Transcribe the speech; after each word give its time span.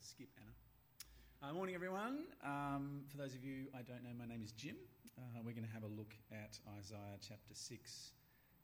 to 0.00 0.06
skip 0.06 0.28
Anna. 0.40 1.50
Uh, 1.50 1.54
morning, 1.54 1.74
everyone. 1.74 2.24
Um, 2.44 3.02
for 3.08 3.16
those 3.16 3.34
of 3.34 3.42
you 3.42 3.66
I 3.72 3.80
don't 3.80 4.02
know, 4.04 4.10
my 4.18 4.26
name 4.26 4.42
is 4.44 4.52
Jim. 4.52 4.76
Uh, 5.16 5.40
we're 5.42 5.52
going 5.52 5.66
to 5.66 5.72
have 5.72 5.84
a 5.84 5.94
look 5.96 6.14
at 6.30 6.58
Isaiah 6.78 7.16
chapter 7.26 7.54
6 7.54 8.10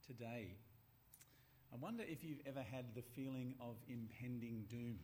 today. 0.06 0.56
I 1.72 1.76
wonder 1.80 2.04
if 2.06 2.22
you've 2.22 2.40
ever 2.44 2.60
had 2.60 2.94
the 2.94 3.00
feeling 3.00 3.54
of 3.60 3.76
impending 3.88 4.64
doom. 4.68 4.98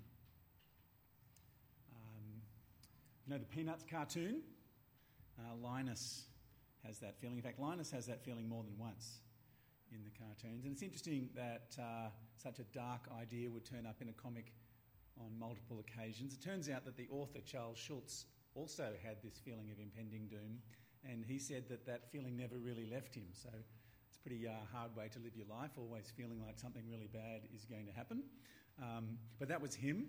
Um, 1.95 2.43
you 3.27 3.33
know 3.33 3.39
the 3.39 3.47
Peanuts 3.47 3.85
cartoon? 3.91 4.43
Uh, 5.39 5.55
Linus 5.63 6.25
has 6.85 6.99
that 6.99 7.19
feeling. 7.21 7.39
In 7.39 7.43
fact, 7.43 7.59
Linus 7.59 7.91
has 7.91 8.07
that 8.07 8.23
feeling 8.23 8.47
more 8.49 8.65
than 8.65 8.77
once 8.77 9.21
in 9.91 10.01
the 10.05 10.11
cartoons. 10.11 10.65
And 10.65 10.75
it's 10.75 10.83
interesting 10.83 11.31
that 11.35 11.75
uh, 11.81 12.09
such 12.37 12.59
a 12.59 12.65
dark 12.65 13.09
idea 13.19 13.49
would 13.49 13.65
turn 13.65 13.87
up 13.87 14.03
in 14.03 14.11
a 14.11 14.13
comic 14.13 14.53
on 15.21 15.39
multiple 15.39 15.81
occasions. 15.81 16.35
It 16.35 16.43
turns 16.43 16.69
out 16.69 16.85
that 16.85 16.97
the 16.97 17.09
author, 17.11 17.41
Charles 17.45 17.79
Schulz, 17.79 18.27
also 18.55 18.93
had 19.03 19.17
this 19.23 19.39
feeling 19.45 19.71
of 19.71 19.79
impending 19.79 20.27
doom, 20.29 20.59
and 21.09 21.25
he 21.25 21.39
said 21.39 21.69
that 21.69 21.87
that 21.87 22.11
feeling 22.11 22.37
never 22.37 22.57
really 22.57 22.87
left 22.87 23.15
him. 23.15 23.27
So 23.33 23.49
it's 24.09 24.17
a 24.17 24.21
pretty 24.21 24.47
uh, 24.47 24.53
hard 24.73 24.95
way 24.97 25.09
to 25.13 25.19
live 25.19 25.37
your 25.37 25.47
life, 25.47 25.71
always 25.77 26.13
feeling 26.17 26.43
like 26.45 26.59
something 26.59 26.83
really 26.91 27.09
bad 27.13 27.43
is 27.55 27.65
going 27.65 27.87
to 27.87 27.93
happen. 27.93 28.23
Um, 28.83 29.19
but 29.39 29.49
that 29.49 29.61
was 29.61 29.75
him. 29.75 30.09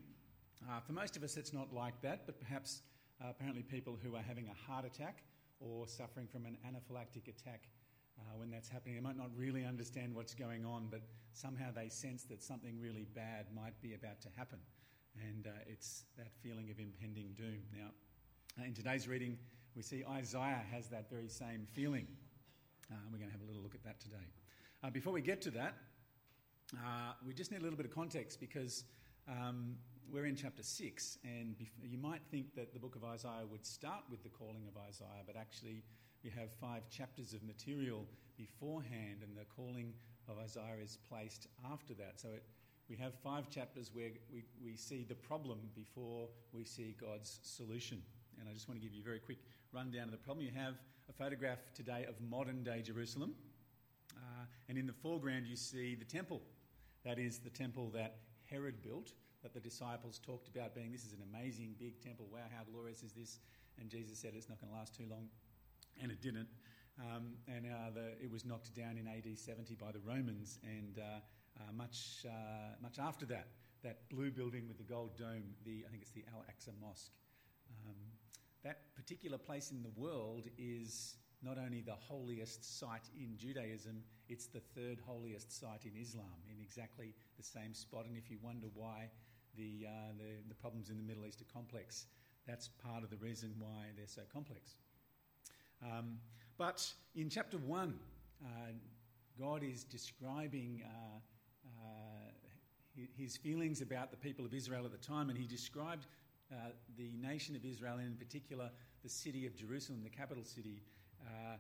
Uh, 0.70 0.80
for 0.80 0.94
most 0.94 1.16
of 1.16 1.24
us, 1.24 1.38
it's 1.38 1.54
not 1.54 1.74
like 1.74 2.02
that, 2.02 2.26
but 2.26 2.40
perhaps 2.40 2.82
uh, 3.22 3.28
apparently 3.30 3.64
people 3.64 3.98
who 4.02 4.16
are 4.16 4.22
having 4.22 4.50
a 4.50 4.72
heart 4.72 4.86
attack 4.86 5.24
or 5.60 5.88
suffering 5.88 6.28
from 6.28 6.46
an 6.46 6.58
anaphylactic 6.66 7.28
attack 7.28 7.64
uh, 8.20 8.38
when 8.38 8.50
that's 8.50 8.70
happening. 8.70 8.96
They 8.96 9.02
might 9.02 9.18
not 9.18 9.30
really 9.36 9.66
understand 9.66 10.14
what's 10.16 10.34
going 10.34 10.66
on, 10.66 10.88
but 10.90 11.02
somehow 11.34 11.72
they 11.74 11.90
sense 11.90 12.24
that 12.24 12.44
something 12.44 12.80
really 12.80 13.06
bad 13.16 13.48
might 13.56 13.80
be 13.82 13.94
about 13.94 14.22
to 14.22 14.30
happen. 14.36 14.60
And 15.28 15.48
uh, 15.48 15.52
it's 15.68 16.04
that 16.18 16.32
feeling 16.42 16.70
of 16.70 16.80
impending 16.80 17.34
doom. 17.36 17.62
Now, 17.76 17.90
uh, 18.60 18.66
in 18.66 18.74
today's 18.74 19.08
reading, 19.08 19.38
we 19.76 19.82
see 19.82 20.04
Isaiah 20.10 20.64
has 20.72 20.88
that 20.90 21.10
very 21.10 21.28
same 21.28 21.66
feeling. 21.74 22.08
Uh, 22.92 22.96
we're 23.12 23.18
going 23.18 23.30
to 23.30 23.38
have 23.38 23.42
a 23.42 23.48
little 23.48 23.62
look 23.62 23.76
at 23.76 23.84
that 23.84 24.00
today. 24.00 24.28
Uh, 24.84 24.90
before 24.90 25.14
we 25.14 25.22
get 25.22 25.42
to 25.42 25.52
that, 25.52 25.76
uh, 26.76 27.14
we 27.26 27.34
just 27.34 27.52
need 27.52 27.60
a 27.60 27.64
little 27.64 27.78
bit 27.78 27.86
of 27.86 27.94
context 27.94 28.40
because 28.40 28.86
um, 29.28 29.76
we're 30.12 30.26
in 30.26 30.36
chapter 30.36 30.64
6, 30.64 31.18
and 31.24 31.56
bef- 31.58 31.90
you 31.90 31.98
might 31.98 32.22
think 32.32 32.56
that 32.56 32.74
the 32.74 32.80
book 32.80 32.96
of 32.96 33.04
Isaiah 33.04 33.46
would 33.50 33.66
start 33.66 34.04
with 34.10 34.24
the 34.24 34.30
calling 34.30 34.68
of 34.68 34.82
Isaiah, 34.88 35.24
but 35.26 35.36
actually, 35.36 35.84
we 36.24 36.30
have 36.32 36.50
five 36.60 36.90
chapters 36.90 37.34
of 37.34 37.44
material 37.44 38.06
beforehand, 38.38 39.22
and 39.22 39.38
the 39.38 39.46
calling 39.56 39.94
of 40.28 40.38
Isaiah 40.40 40.78
is 40.82 40.98
placed 41.10 41.48
after 41.72 41.94
that. 41.96 42.20
So 42.20 42.30
it, 42.30 42.44
we 42.90 42.98
have 42.98 43.14
five 43.24 43.50
chapters 43.50 43.92
where 43.94 44.10
we, 44.34 44.44
we 44.64 44.76
see 44.76 45.06
the 45.08 45.16
problem 45.16 45.60
before 45.76 46.28
we 46.52 46.66
see 46.66 46.96
God's 47.00 47.40
solution. 47.44 48.02
And 48.40 48.50
I 48.50 48.54
just 48.54 48.68
want 48.68 48.80
to 48.82 48.86
give 48.86 48.96
you 48.96 49.02
a 49.02 49.06
very 49.06 49.20
quick 49.20 49.38
rundown 49.72 50.06
of 50.06 50.12
the 50.12 50.18
problem. 50.18 50.46
You 50.46 50.52
have 50.56 50.76
a 51.08 51.14
photograph 51.14 51.60
today 51.76 52.06
of 52.10 52.16
modern 52.20 52.64
day 52.64 52.82
Jerusalem, 52.82 53.36
uh, 54.16 54.46
and 54.68 54.78
in 54.78 54.88
the 54.88 54.94
foreground, 54.94 55.46
you 55.46 55.56
see 55.56 55.96
the 55.96 56.06
temple. 56.06 56.42
That 57.06 57.20
is 57.20 57.40
the 57.40 57.50
temple 57.50 57.92
that 57.92 58.18
Herod 58.50 58.82
built, 58.82 59.14
that 59.44 59.54
the 59.54 59.60
disciples 59.60 60.20
talked 60.26 60.48
about 60.48 60.74
being 60.74 60.92
this 60.92 61.06
is 61.06 61.14
an 61.14 61.24
amazing 61.32 61.76
big 61.80 62.02
temple. 62.02 62.28
Wow, 62.32 62.40
how 62.56 62.64
glorious 62.72 63.04
is 63.04 63.14
this? 63.14 63.40
And 63.80 63.90
Jesus 63.90 64.18
said 64.18 64.34
it's 64.36 64.50
not 64.50 64.60
going 64.60 64.74
to 64.74 64.78
last 64.78 64.96
too 64.96 65.06
long 65.10 65.30
and 66.02 66.12
it 66.12 66.22
didn't. 66.22 66.48
Um, 67.00 67.36
and 67.48 67.66
uh, 67.66 67.92
the, 67.94 68.24
it 68.24 68.32
was 68.32 68.46
knocked 68.46 68.76
down 68.76 68.98
in 68.98 69.08
AD 69.08 69.38
70 69.38 69.76
by 69.76 69.92
the 69.92 70.00
Romans, 70.00 70.60
and 70.64 71.00
uh, 71.00 71.20
uh, 71.58 71.72
much, 71.74 72.26
uh, 72.26 72.76
much 72.82 73.00
after 73.00 73.26
that, 73.28 73.48
that 73.84 74.10
blue 74.10 74.32
building 74.32 74.68
with 74.68 74.78
the 74.78 74.84
gold 74.84 75.18
dome, 75.18 75.56
the, 75.66 75.84
I 75.88 75.90
think 75.90 76.02
it's 76.02 76.12
the 76.12 76.24
Al 76.34 76.44
Aqsa 76.44 76.74
Mosque. 76.82 77.12
Um, 77.86 77.96
that 78.64 78.94
particular 78.96 79.38
place 79.38 79.72
in 79.72 79.82
the 79.82 79.92
world 79.96 80.48
is 80.58 81.16
not 81.42 81.58
only 81.58 81.82
the 81.82 81.96
holiest 81.96 82.80
site 82.80 83.08
in 83.18 83.38
Judaism, 83.38 84.04
it's 84.28 84.48
the 84.48 84.60
third 84.60 85.00
holiest 85.06 85.58
site 85.58 85.86
in 85.86 86.00
Islam, 86.00 86.26
in 86.54 86.62
exactly 86.62 87.14
the 87.38 87.44
same 87.44 87.74
spot. 87.74 88.06
And 88.06 88.18
if 88.18 88.30
you 88.30 88.38
wonder 88.42 88.68
why 88.74 89.10
the, 89.58 89.88
uh, 89.88 90.12
the, 90.18 90.50
the 90.50 90.56
problems 90.56 90.90
in 90.90 90.98
the 90.98 91.04
Middle 91.04 91.26
East 91.26 91.42
are 91.42 91.54
complex, 91.54 92.08
that's 92.46 92.70
part 92.84 93.04
of 93.04 93.10
the 93.10 93.18
reason 93.18 93.54
why 93.58 93.86
they're 93.96 94.08
so 94.08 94.22
complex. 94.32 94.76
Um, 95.82 96.18
but 96.58 96.86
in 97.16 97.30
chapter 97.30 97.58
1, 97.58 97.98
uh, 98.44 98.48
God 99.40 99.64
is 99.64 99.86
describing 99.86 100.84
uh, 100.86 101.20
his 103.18 103.38
feelings 103.38 103.82
about 103.82 104.12
the 104.12 104.18
people 104.18 104.46
of 104.46 104.54
Israel 104.54 104.86
at 104.86 104.92
the 104.92 104.98
time, 104.98 105.30
and 105.30 105.38
he 105.38 105.48
described 105.48 106.08
uh, 106.52 106.56
the 106.98 107.12
nation 107.22 107.56
of 107.56 107.66
Israel, 107.66 107.98
and 107.98 108.08
in 108.08 108.16
particular 108.16 108.70
the 109.04 109.10
city 109.10 109.46
of 109.46 109.56
Jerusalem, 109.56 110.02
the 110.04 110.10
capital 110.10 110.44
city, 110.44 110.82
uh, 111.26 111.58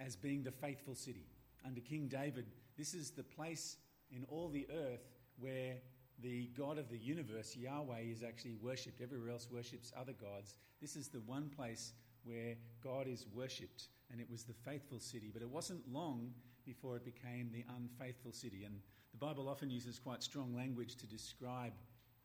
as 0.00 0.16
being 0.16 0.42
the 0.42 0.50
faithful 0.50 0.94
city. 0.94 1.26
Under 1.64 1.80
King 1.80 2.08
David, 2.08 2.46
this 2.76 2.94
is 2.94 3.10
the 3.10 3.22
place 3.22 3.76
in 4.10 4.24
all 4.28 4.48
the 4.48 4.66
earth 4.70 5.08
where 5.38 5.76
the 6.22 6.50
God 6.56 6.78
of 6.78 6.88
the 6.88 6.98
universe, 6.98 7.56
Yahweh, 7.56 8.00
is 8.00 8.22
actually 8.22 8.56
worshipped. 8.62 9.00
Everywhere 9.00 9.30
else 9.30 9.48
worships 9.50 9.92
other 9.98 10.12
gods. 10.12 10.54
This 10.80 10.96
is 10.96 11.08
the 11.08 11.20
one 11.20 11.50
place 11.56 11.92
where 12.24 12.54
God 12.82 13.06
is 13.06 13.26
worshipped, 13.34 13.88
and 14.10 14.20
it 14.20 14.30
was 14.30 14.44
the 14.44 14.54
faithful 14.54 15.00
city. 15.00 15.30
But 15.32 15.42
it 15.42 15.48
wasn't 15.48 15.90
long 15.90 16.32
before 16.64 16.96
it 16.96 17.04
became 17.04 17.50
the 17.52 17.64
unfaithful 17.76 18.32
city. 18.32 18.64
And 18.64 18.80
Bible 19.24 19.48
often 19.48 19.70
uses 19.70 19.98
quite 19.98 20.22
strong 20.22 20.54
language 20.54 20.96
to 20.96 21.06
describe 21.06 21.72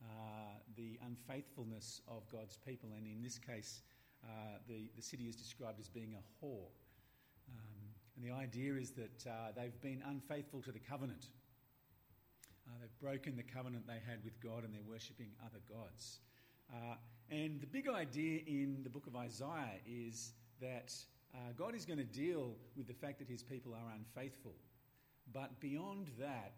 uh, 0.03 0.05
the 0.75 0.99
unfaithfulness 1.07 2.01
of 2.09 2.29
God's 2.29 2.57
people, 2.57 2.89
and 2.97 3.07
in 3.07 3.23
this 3.23 3.37
case, 3.37 3.83
uh, 4.25 4.57
the, 4.67 4.89
the 4.97 5.01
city 5.01 5.23
is 5.23 5.37
described 5.37 5.79
as 5.79 5.87
being 5.87 6.13
a 6.15 6.45
whore. 6.45 6.67
Um, 7.47 7.87
and 8.17 8.25
the 8.25 8.35
idea 8.35 8.73
is 8.73 8.91
that 8.91 9.25
uh, 9.25 9.53
they've 9.55 9.79
been 9.79 10.03
unfaithful 10.09 10.61
to 10.63 10.73
the 10.73 10.79
covenant. 10.79 11.27
Uh, 12.67 12.71
they've 12.81 12.99
broken 12.99 13.37
the 13.37 13.43
covenant 13.43 13.87
they 13.87 14.01
had 14.05 14.21
with 14.25 14.37
God 14.41 14.65
and 14.65 14.73
they're 14.73 14.81
worshipping 14.85 15.29
other 15.41 15.61
gods. 15.69 16.19
Uh, 16.69 16.95
and 17.31 17.61
the 17.61 17.67
big 17.67 17.87
idea 17.87 18.41
in 18.45 18.81
the 18.83 18.89
book 18.89 19.07
of 19.07 19.15
Isaiah 19.15 19.79
is 19.87 20.33
that 20.59 20.93
uh, 21.33 21.37
God 21.57 21.75
is 21.75 21.85
going 21.85 21.99
to 21.99 22.03
deal 22.03 22.57
with 22.75 22.87
the 22.87 22.93
fact 22.93 23.19
that 23.19 23.29
his 23.29 23.41
people 23.41 23.73
are 23.73 23.93
unfaithful. 23.95 24.55
But 25.31 25.61
beyond 25.61 26.09
that, 26.19 26.55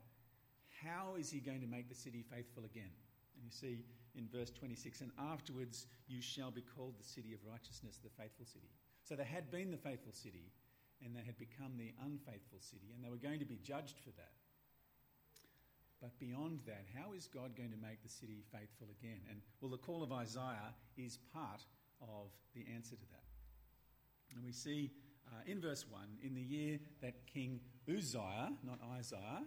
how 0.84 1.16
is 1.18 1.30
he 1.30 1.40
going 1.40 1.62
to 1.62 1.68
make 1.68 1.90
the 1.90 1.96
city 1.96 2.24
faithful 2.30 2.66
again? 2.66 2.92
And 3.36 3.46
you 3.46 3.52
see 3.52 3.86
in 4.16 4.28
verse 4.28 4.52
26, 4.52 5.02
and 5.02 5.12
afterwards 5.18 5.88
you 6.08 6.22
shall 6.22 6.52
be 6.52 6.62
called 6.62 6.96
the 6.98 7.08
city 7.08 7.34
of 7.34 7.40
righteousness, 7.50 8.00
the 8.04 8.10
faithful 8.10 8.46
city. 8.46 8.70
So 9.04 9.16
they 9.16 9.24
had 9.24 9.50
been 9.52 9.72
the 9.72 9.78
faithful 9.78 10.14
city, 10.14 10.52
and 11.04 11.16
they 11.16 11.24
had 11.26 11.38
become 11.38 11.78
the 11.78 11.94
unfaithful 12.04 12.60
city, 12.60 12.94
and 12.94 13.04
they 13.04 13.10
were 13.10 13.22
going 13.22 13.40
to 13.40 13.46
be 13.46 13.60
judged 13.64 13.98
for 14.04 14.12
that. 14.18 14.34
But 16.02 16.18
beyond 16.20 16.62
that, 16.66 16.86
how 16.98 17.14
is 17.14 17.28
God 17.28 17.56
going 17.56 17.72
to 17.72 17.78
make 17.78 18.02
the 18.02 18.10
city 18.10 18.44
faithful 18.52 18.88
again? 19.00 19.22
And 19.30 19.42
well, 19.62 19.70
the 19.70 19.78
call 19.78 20.02
of 20.02 20.12
Isaiah 20.12 20.74
is 20.98 21.20
part 21.32 21.64
of 22.02 22.34
the 22.56 22.66
answer 22.74 22.96
to 22.96 23.06
that. 23.12 23.24
And 24.34 24.44
we 24.44 24.52
see 24.52 24.92
uh, 25.28 25.42
in 25.46 25.62
verse 25.62 25.86
1 25.88 26.02
in 26.24 26.34
the 26.34 26.42
year 26.42 26.80
that 27.02 27.28
King 27.28 27.60
Uzziah, 27.88 28.52
not 28.64 28.80
Isaiah, 28.98 29.44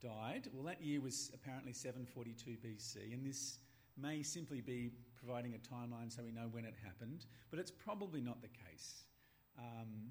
died, 0.00 0.48
well, 0.52 0.64
that 0.64 0.82
year 0.82 1.00
was 1.00 1.30
apparently 1.34 1.72
742 1.72 2.56
BC, 2.64 3.12
and 3.12 3.24
this 3.24 3.58
may 3.96 4.22
simply 4.22 4.60
be 4.60 4.90
providing 5.16 5.54
a 5.54 5.58
timeline 5.58 6.14
so 6.14 6.22
we 6.22 6.32
know 6.32 6.48
when 6.50 6.64
it 6.64 6.74
happened, 6.84 7.26
but 7.50 7.58
it's 7.58 7.70
probably 7.70 8.20
not 8.20 8.42
the 8.42 8.48
case. 8.48 9.04
Um, 9.58 10.10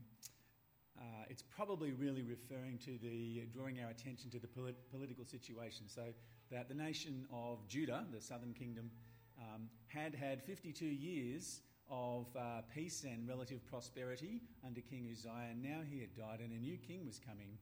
uh, 0.98 1.26
it's 1.30 1.44
probably 1.44 1.92
really 1.92 2.24
referring 2.24 2.78
to 2.80 2.98
the 3.02 3.44
drawing 3.54 3.80
our 3.82 3.90
attention 3.90 4.30
to 4.32 4.40
the 4.40 4.48
polit- 4.48 4.90
political 4.90 5.26
situation. 5.26 5.88
So 5.88 6.04
that 6.52 6.70
the 6.70 6.74
nation 6.74 7.26
of 7.32 7.68
Judah, 7.68 8.06
the 8.14 8.22
southern 8.22 8.54
kingdom, 8.54 8.90
um, 9.38 9.70
had 9.88 10.16
had 10.16 10.42
52 10.44 10.86
years 10.86 11.62
of 11.90 12.28
uh, 12.36 12.62
peace 12.74 13.04
and 13.04 13.28
relative 13.28 13.66
prosperity 13.66 14.42
under 14.66 14.82
King 14.82 15.08
Uzziah, 15.12 15.54
now 15.62 15.82
he 15.90 16.00
had 16.00 16.16
died, 16.16 16.40
and 16.40 16.52
a 16.52 16.60
new 16.60 16.78
king 16.78 17.06
was 17.06 17.20
coming, 17.20 17.58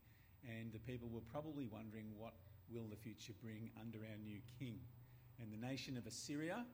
and 0.47 0.71
the 0.71 0.79
people 0.79 1.09
were 1.09 1.25
probably 1.31 1.65
wondering 1.65 2.07
what 2.17 2.33
will 2.69 2.87
the 2.89 2.95
future 2.95 3.33
bring 3.41 3.69
under 3.79 3.99
our 3.99 4.17
new 4.23 4.39
king. 4.59 4.79
And 5.41 5.51
the 5.51 5.57
nation 5.57 5.97
of 5.97 6.05
Assyria 6.05 6.65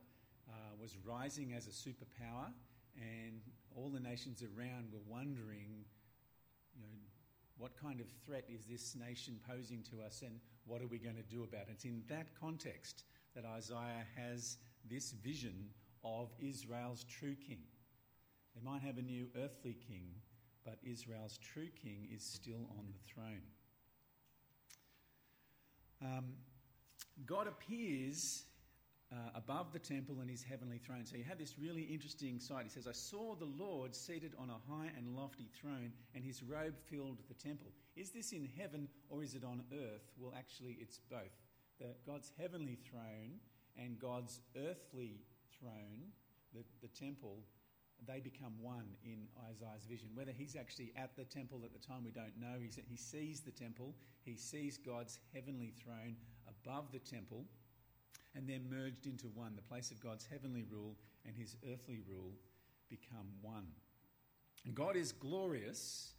uh, 0.48 0.54
was 0.80 0.98
rising 1.06 1.54
as 1.54 1.68
a 1.68 1.72
superpower, 1.72 2.52
and 2.96 3.42
all 3.76 3.90
the 3.90 4.00
nations 4.00 4.44
around 4.44 4.92
were 4.92 5.06
wondering 5.08 5.86
you 6.76 6.82
know, 6.82 6.98
what 7.58 7.72
kind 7.82 8.00
of 8.00 8.08
threat 8.26 8.46
is 8.50 8.66
this 8.66 8.96
nation 8.96 9.40
posing 9.48 9.84
to 9.92 10.02
us 10.02 10.22
and 10.26 10.40
what 10.66 10.82
are 10.82 10.88
we 10.88 10.98
going 10.98 11.16
to 11.16 11.24
do 11.24 11.44
about 11.44 11.64
it? 11.64 11.70
It's 11.74 11.86
in 11.86 12.04
that 12.08 12.28
context 12.40 13.04
that 13.36 13.44
Isaiah 13.46 14.06
has 14.16 14.58
this 14.90 15.12
vision 15.12 15.70
of 16.04 16.30
Israel's 16.40 17.04
true 17.04 17.36
king. 17.36 17.64
They 18.56 18.62
might 18.62 18.82
have 18.82 18.98
a 18.98 19.02
new 19.02 19.28
earthly 19.38 19.76
king, 19.88 20.08
but 20.66 20.78
Israel's 20.84 21.38
true 21.38 21.70
king 21.82 22.08
is 22.14 22.24
still 22.24 22.70
on 22.78 22.86
the 22.88 23.14
throne. 23.14 23.42
Um, 26.02 26.26
God 27.26 27.48
appears 27.48 28.44
uh, 29.12 29.16
above 29.36 29.74
the 29.74 29.80
temple 29.80 30.20
and 30.22 30.30
his 30.30 30.44
heavenly 30.44 30.78
throne. 30.78 31.06
So 31.06 31.18
you 31.18 31.24
have 31.24 31.40
this 31.40 31.56
really 31.60 31.82
interesting 31.82 32.40
sight. 32.40 32.64
He 32.64 32.70
says, 32.70 32.88
I 32.88 32.92
saw 32.92 33.36
the 33.36 33.50
Lord 33.58 33.96
seated 33.96 34.34
on 34.38 34.50
a 34.50 34.72
high 34.72 34.92
and 34.96 35.16
lofty 35.16 35.50
throne, 35.60 35.92
and 36.14 36.24
his 36.24 36.44
robe 36.44 36.76
filled 36.90 37.18
the 37.28 37.34
temple. 37.34 37.72
Is 37.96 38.12
this 38.12 38.32
in 38.32 38.48
heaven 38.58 38.88
or 39.10 39.24
is 39.24 39.34
it 39.34 39.44
on 39.44 39.64
earth? 39.74 40.12
Well, 40.18 40.34
actually, 40.38 40.78
it's 40.80 41.00
both. 41.10 41.36
The, 41.80 41.88
God's 42.06 42.32
heavenly 42.40 42.78
throne 42.90 43.40
and 43.78 43.98
God's 44.00 44.42
earthly 44.56 45.22
throne, 45.60 46.12
the, 46.54 46.64
the 46.82 46.88
temple, 46.88 47.40
they 48.08 48.20
become 48.20 48.54
one 48.62 48.86
in 49.04 49.28
Isaiah's 49.50 49.86
vision. 49.86 50.10
Whether 50.14 50.32
he's 50.32 50.56
actually 50.56 50.94
at 50.96 51.16
the 51.16 51.26
temple 51.26 51.62
at 51.64 51.74
the 51.74 51.86
time, 51.86 52.04
we 52.04 52.12
don't 52.12 52.38
know. 52.40 52.60
He's, 52.60 52.80
he 52.88 52.98
sees 52.98 53.42
the 53.42 53.52
temple, 53.52 53.96
he 54.24 54.36
sees 54.36 54.78
God's 54.78 55.20
heavenly 55.34 55.74
throne 55.84 56.16
above 56.48 56.92
the 56.92 57.00
temple 57.00 57.46
and 58.36 58.48
they're 58.48 58.60
merged 58.70 59.06
into 59.06 59.28
one. 59.28 59.56
The 59.56 59.62
place 59.62 59.92
of 59.92 60.00
God's 60.02 60.26
heavenly 60.26 60.66
rule 60.70 60.96
and 61.26 61.36
his 61.36 61.56
earthly 61.72 62.02
rule 62.08 62.34
become 62.90 63.28
one. 63.42 63.68
And 64.66 64.76
God 64.76 64.96
is 64.96 65.12
glorious, 65.12 66.14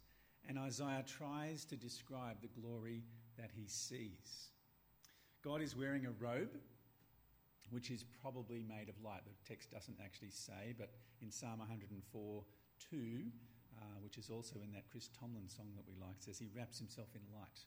and 0.47 0.57
Isaiah 0.57 1.03
tries 1.05 1.65
to 1.65 1.75
describe 1.75 2.37
the 2.41 2.61
glory 2.61 3.03
that 3.37 3.51
he 3.55 3.67
sees. 3.67 4.49
God 5.43 5.61
is 5.61 5.75
wearing 5.75 6.05
a 6.05 6.11
robe, 6.11 6.57
which 7.71 7.89
is 7.89 8.03
probably 8.21 8.63
made 8.67 8.89
of 8.89 8.95
light. 9.01 9.21
The 9.25 9.33
text 9.47 9.71
doesn't 9.71 9.97
actually 10.03 10.31
say, 10.31 10.75
but 10.77 10.91
in 11.21 11.31
Psalm 11.31 11.59
104 11.59 12.43
2, 12.91 12.97
uh, 12.97 13.97
which 14.03 14.17
is 14.17 14.29
also 14.29 14.59
in 14.61 14.71
that 14.73 14.83
Chris 14.91 15.09
Tomlin 15.17 15.47
song 15.47 15.71
that 15.75 15.87
we 15.87 15.95
like, 15.99 16.19
says 16.19 16.37
he 16.37 16.49
wraps 16.55 16.77
himself 16.77 17.07
in 17.15 17.21
light. 17.33 17.63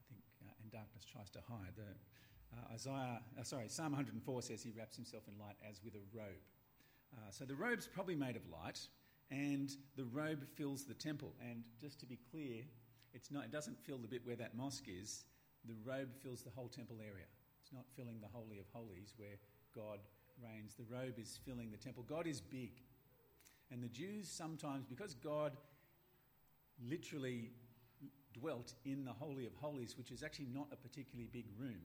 I 0.00 0.02
think, 0.08 0.22
uh, 0.42 0.62
and 0.62 0.72
darkness 0.72 1.04
tries 1.04 1.30
to 1.30 1.40
hide. 1.46 1.76
The, 1.76 1.92
uh, 2.56 2.74
Isaiah, 2.74 3.20
uh, 3.38 3.44
sorry, 3.44 3.68
Psalm 3.68 3.92
104 3.92 4.42
says 4.42 4.62
he 4.62 4.72
wraps 4.72 4.96
himself 4.96 5.24
in 5.28 5.38
light 5.38 5.56
as 5.68 5.80
with 5.84 5.94
a 5.94 6.04
robe. 6.16 6.44
Uh, 7.14 7.30
so 7.30 7.44
the 7.44 7.54
robe's 7.54 7.86
probably 7.86 8.16
made 8.16 8.36
of 8.36 8.42
light, 8.50 8.80
and 9.30 9.70
the 9.96 10.04
robe 10.04 10.44
fills 10.56 10.84
the 10.84 10.94
temple. 10.94 11.34
And 11.44 11.62
just 11.80 12.00
to 12.00 12.06
be 12.06 12.18
clear, 12.30 12.62
it's 13.12 13.30
not, 13.30 13.44
it 13.44 13.52
doesn't 13.52 13.78
fill 13.84 13.98
the 13.98 14.08
bit 14.08 14.22
where 14.24 14.36
that 14.36 14.56
mosque 14.56 14.88
is. 14.88 15.24
The 15.66 15.74
robe 15.84 16.14
fills 16.22 16.42
the 16.42 16.50
whole 16.50 16.68
temple 16.68 16.96
area. 17.00 17.26
It's 17.66 17.72
not 17.72 17.86
filling 17.96 18.20
the 18.20 18.28
Holy 18.32 18.60
of 18.60 18.66
Holies 18.72 19.12
where 19.16 19.38
God 19.74 19.98
reigns. 20.40 20.76
The 20.76 20.84
robe 20.84 21.18
is 21.18 21.40
filling 21.44 21.72
the 21.72 21.76
temple. 21.76 22.04
God 22.08 22.28
is 22.28 22.40
big. 22.40 22.70
And 23.72 23.82
the 23.82 23.88
Jews 23.88 24.30
sometimes, 24.30 24.86
because 24.86 25.14
God 25.16 25.56
literally 26.88 27.50
dwelt 28.32 28.74
in 28.84 29.04
the 29.04 29.12
Holy 29.12 29.46
of 29.46 29.54
Holies, 29.56 29.98
which 29.98 30.12
is 30.12 30.22
actually 30.22 30.46
not 30.54 30.68
a 30.70 30.76
particularly 30.76 31.28
big 31.32 31.46
room, 31.58 31.82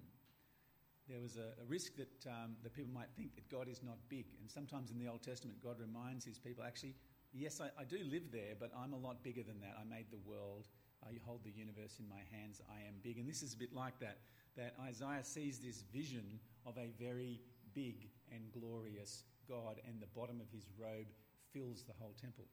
there 1.09 1.19
was 1.19 1.37
a, 1.37 1.59
a 1.59 1.65
risk 1.67 1.95
that, 1.95 2.29
um, 2.29 2.57
that 2.61 2.75
people 2.75 2.93
might 2.93 3.09
think 3.17 3.33
that 3.33 3.49
God 3.49 3.67
is 3.67 3.81
not 3.81 3.97
big. 4.07 4.25
And 4.39 4.51
sometimes 4.51 4.91
in 4.91 4.99
the 4.99 5.07
Old 5.07 5.23
Testament, 5.23 5.63
God 5.63 5.79
reminds 5.79 6.23
his 6.23 6.37
people 6.37 6.63
actually, 6.63 6.93
yes, 7.33 7.59
I, 7.59 7.71
I 7.81 7.85
do 7.85 7.97
live 8.07 8.31
there, 8.31 8.53
but 8.59 8.69
I'm 8.77 8.93
a 8.93 8.99
lot 8.99 9.23
bigger 9.23 9.41
than 9.41 9.59
that. 9.61 9.75
I 9.81 9.83
made 9.83 10.11
the 10.11 10.21
world, 10.29 10.67
I 11.03 11.19
hold 11.25 11.43
the 11.43 11.51
universe 11.51 11.99
in 11.99 12.07
my 12.07 12.21
hands, 12.31 12.61
I 12.69 12.87
am 12.87 12.95
big. 13.03 13.17
And 13.17 13.27
this 13.27 13.43
is 13.43 13.53
a 13.53 13.57
bit 13.57 13.73
like 13.73 13.99
that, 13.99 14.19
that 14.57 14.75
Isaiah 14.81 15.23
sees 15.23 15.59
this 15.59 15.83
vision 15.93 16.39
of 16.65 16.77
a 16.77 16.87
very 16.99 17.41
big 17.73 18.09
and 18.31 18.51
glorious 18.51 19.23
God, 19.47 19.81
and 19.87 20.01
the 20.01 20.07
bottom 20.07 20.39
of 20.39 20.49
his 20.51 20.65
robe 20.77 21.07
fills 21.53 21.83
the 21.83 21.93
whole 21.99 22.15
temple. 22.21 22.45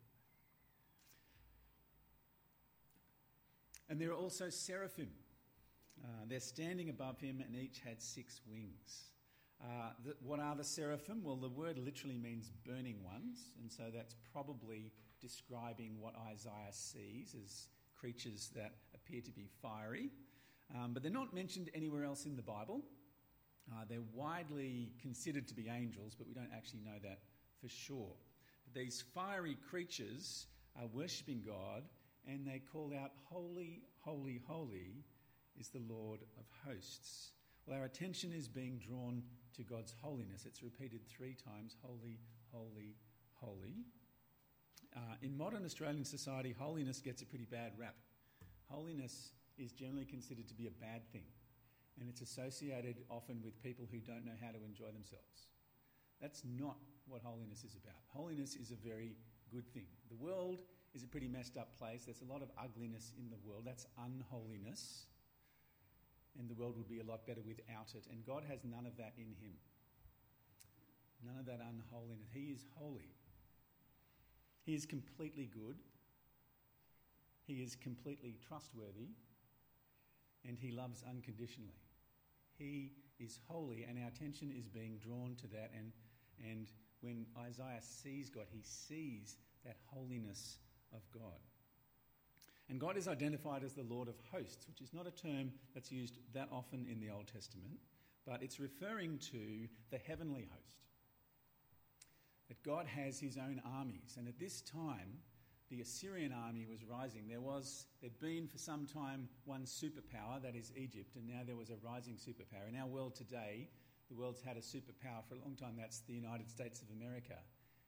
And 3.88 4.00
there 4.00 4.10
are 4.10 4.14
also 4.14 4.50
seraphim 4.50 5.08
uh, 6.04 6.24
they're 6.28 6.40
standing 6.40 6.88
above 6.90 7.20
him, 7.20 7.42
and 7.44 7.56
each 7.56 7.80
had 7.80 8.00
six 8.00 8.40
wings. 8.50 9.04
Uh, 9.62 9.90
the, 10.04 10.14
what 10.22 10.38
are 10.38 10.54
the 10.54 10.64
seraphim? 10.64 11.22
Well, 11.22 11.36
the 11.36 11.48
word 11.48 11.78
literally 11.78 12.18
means 12.18 12.50
burning 12.64 13.02
ones, 13.02 13.50
and 13.60 13.70
so 13.70 13.84
that's 13.92 14.14
probably 14.32 14.92
describing 15.20 15.96
what 16.00 16.14
Isaiah 16.30 16.72
sees 16.72 17.34
as 17.42 17.66
creatures 17.98 18.50
that 18.54 18.72
appear 18.94 19.20
to 19.20 19.30
be 19.30 19.48
fiery. 19.62 20.10
Um, 20.74 20.92
but 20.92 21.02
they're 21.02 21.12
not 21.12 21.34
mentioned 21.34 21.70
anywhere 21.74 22.04
else 22.04 22.26
in 22.26 22.36
the 22.36 22.42
Bible. 22.42 22.82
Uh, 23.70 23.84
they're 23.88 24.00
widely 24.14 24.92
considered 25.00 25.46
to 25.48 25.54
be 25.54 25.68
angels, 25.68 26.14
but 26.16 26.26
we 26.26 26.34
don't 26.34 26.50
actually 26.54 26.80
know 26.80 26.98
that 27.02 27.20
for 27.60 27.68
sure. 27.68 28.12
But 28.64 28.80
these 28.80 29.04
fiery 29.14 29.56
creatures 29.68 30.46
are 30.78 30.86
worshipping 30.92 31.42
God, 31.46 31.84
and 32.26 32.46
they 32.46 32.60
call 32.72 32.92
out, 32.94 33.12
Holy, 33.30 33.82
holy, 34.00 34.40
holy 34.46 35.04
is 35.58 35.68
the 35.68 35.82
Lord 35.88 36.20
of 36.38 36.44
hosts. 36.66 37.32
Well, 37.66 37.78
our 37.78 37.84
attention 37.84 38.32
is 38.32 38.48
being 38.48 38.78
drawn 38.78 39.22
to 39.56 39.62
God's 39.62 39.94
holiness. 40.00 40.46
It's 40.46 40.62
repeated 40.62 41.00
three 41.06 41.34
times 41.34 41.76
holy, 41.82 42.18
holy, 42.52 42.94
holy. 43.34 43.84
Uh, 44.96 45.00
in 45.22 45.36
modern 45.36 45.64
Australian 45.64 46.04
society, 46.04 46.54
holiness 46.58 47.00
gets 47.00 47.22
a 47.22 47.26
pretty 47.26 47.44
bad 47.44 47.72
rap. 47.78 47.94
Holiness 48.68 49.32
is 49.56 49.72
generally 49.72 50.04
considered 50.04 50.48
to 50.48 50.54
be 50.54 50.66
a 50.66 50.70
bad 50.70 51.02
thing, 51.12 51.24
and 52.00 52.08
it's 52.08 52.20
associated 52.20 52.96
often 53.10 53.40
with 53.44 53.62
people 53.62 53.86
who 53.90 53.98
don't 53.98 54.24
know 54.24 54.36
how 54.40 54.50
to 54.50 54.64
enjoy 54.64 54.90
themselves. 54.92 55.48
That's 56.20 56.42
not 56.44 56.76
what 57.06 57.22
holiness 57.22 57.64
is 57.64 57.74
about. 57.74 58.00
Holiness 58.08 58.56
is 58.56 58.70
a 58.70 58.88
very 58.88 59.16
good 59.50 59.66
thing. 59.72 59.86
The 60.08 60.16
world 60.16 60.60
is 60.94 61.04
a 61.04 61.06
pretty 61.06 61.28
messed 61.28 61.56
up 61.56 61.78
place. 61.78 62.04
There's 62.04 62.22
a 62.22 62.32
lot 62.32 62.42
of 62.42 62.50
ugliness 62.62 63.12
in 63.18 63.30
the 63.30 63.36
world. 63.44 63.62
That's 63.64 63.86
unholiness 64.04 65.06
and 66.38 66.48
the 66.48 66.54
world 66.54 66.76
would 66.76 66.88
be 66.88 67.00
a 67.00 67.04
lot 67.04 67.26
better 67.26 67.42
without 67.42 67.90
it. 67.94 68.06
And 68.10 68.24
God 68.24 68.44
has 68.48 68.60
none 68.64 68.86
of 68.86 68.96
that 68.96 69.12
in 69.18 69.34
him. 69.42 69.58
None 71.26 71.38
of 71.38 71.46
that 71.46 71.58
unholiness. 71.58 72.30
He 72.32 72.54
is 72.54 72.64
holy. 72.78 73.10
He 74.68 74.74
is 74.74 74.84
completely 74.84 75.48
good. 75.50 75.76
He 77.46 77.62
is 77.62 77.74
completely 77.74 78.36
trustworthy. 78.46 79.08
And 80.46 80.58
he 80.58 80.72
loves 80.72 81.02
unconditionally. 81.08 81.80
He 82.58 82.92
is 83.18 83.38
holy, 83.48 83.86
and 83.88 83.98
our 83.98 84.08
attention 84.08 84.52
is 84.54 84.68
being 84.68 84.98
drawn 84.98 85.36
to 85.40 85.46
that. 85.46 85.70
And, 85.74 85.92
and 86.46 86.70
when 87.00 87.24
Isaiah 87.38 87.80
sees 87.80 88.28
God, 88.28 88.44
he 88.50 88.60
sees 88.62 89.38
that 89.64 89.78
holiness 89.86 90.58
of 90.92 91.00
God. 91.14 91.40
And 92.68 92.78
God 92.78 92.98
is 92.98 93.08
identified 93.08 93.64
as 93.64 93.72
the 93.72 93.84
Lord 93.84 94.08
of 94.08 94.16
hosts, 94.30 94.68
which 94.68 94.82
is 94.82 94.92
not 94.92 95.06
a 95.06 95.10
term 95.10 95.50
that's 95.72 95.90
used 95.90 96.18
that 96.34 96.50
often 96.52 96.86
in 96.92 97.00
the 97.00 97.08
Old 97.08 97.26
Testament, 97.32 97.78
but 98.26 98.42
it's 98.42 98.60
referring 98.60 99.16
to 99.32 99.66
the 99.90 99.96
heavenly 99.96 100.46
host. 100.52 100.87
That 102.48 102.62
God 102.62 102.86
has 102.86 103.20
his 103.20 103.36
own 103.36 103.60
armies. 103.64 104.16
And 104.16 104.26
at 104.26 104.38
this 104.38 104.62
time, 104.62 105.20
the 105.70 105.82
Assyrian 105.82 106.32
army 106.32 106.66
was 106.68 106.82
rising. 106.82 107.28
There 107.28 107.42
was, 107.42 107.86
there'd 108.00 108.18
been 108.20 108.48
for 108.48 108.56
some 108.56 108.86
time 108.86 109.28
one 109.44 109.64
superpower, 109.64 110.40
that 110.42 110.56
is 110.56 110.72
Egypt, 110.76 111.16
and 111.16 111.28
now 111.28 111.42
there 111.46 111.56
was 111.56 111.68
a 111.68 111.76
rising 111.84 112.14
superpower. 112.14 112.68
In 112.68 112.76
our 112.76 112.86
world 112.86 113.14
today, 113.14 113.68
the 114.08 114.16
world's 114.16 114.40
had 114.40 114.56
a 114.56 114.60
superpower 114.60 115.20
for 115.28 115.34
a 115.34 115.38
long 115.44 115.56
time, 115.56 115.74
that's 115.76 116.00
the 116.00 116.14
United 116.14 116.48
States 116.48 116.80
of 116.80 116.88
America. 116.96 117.36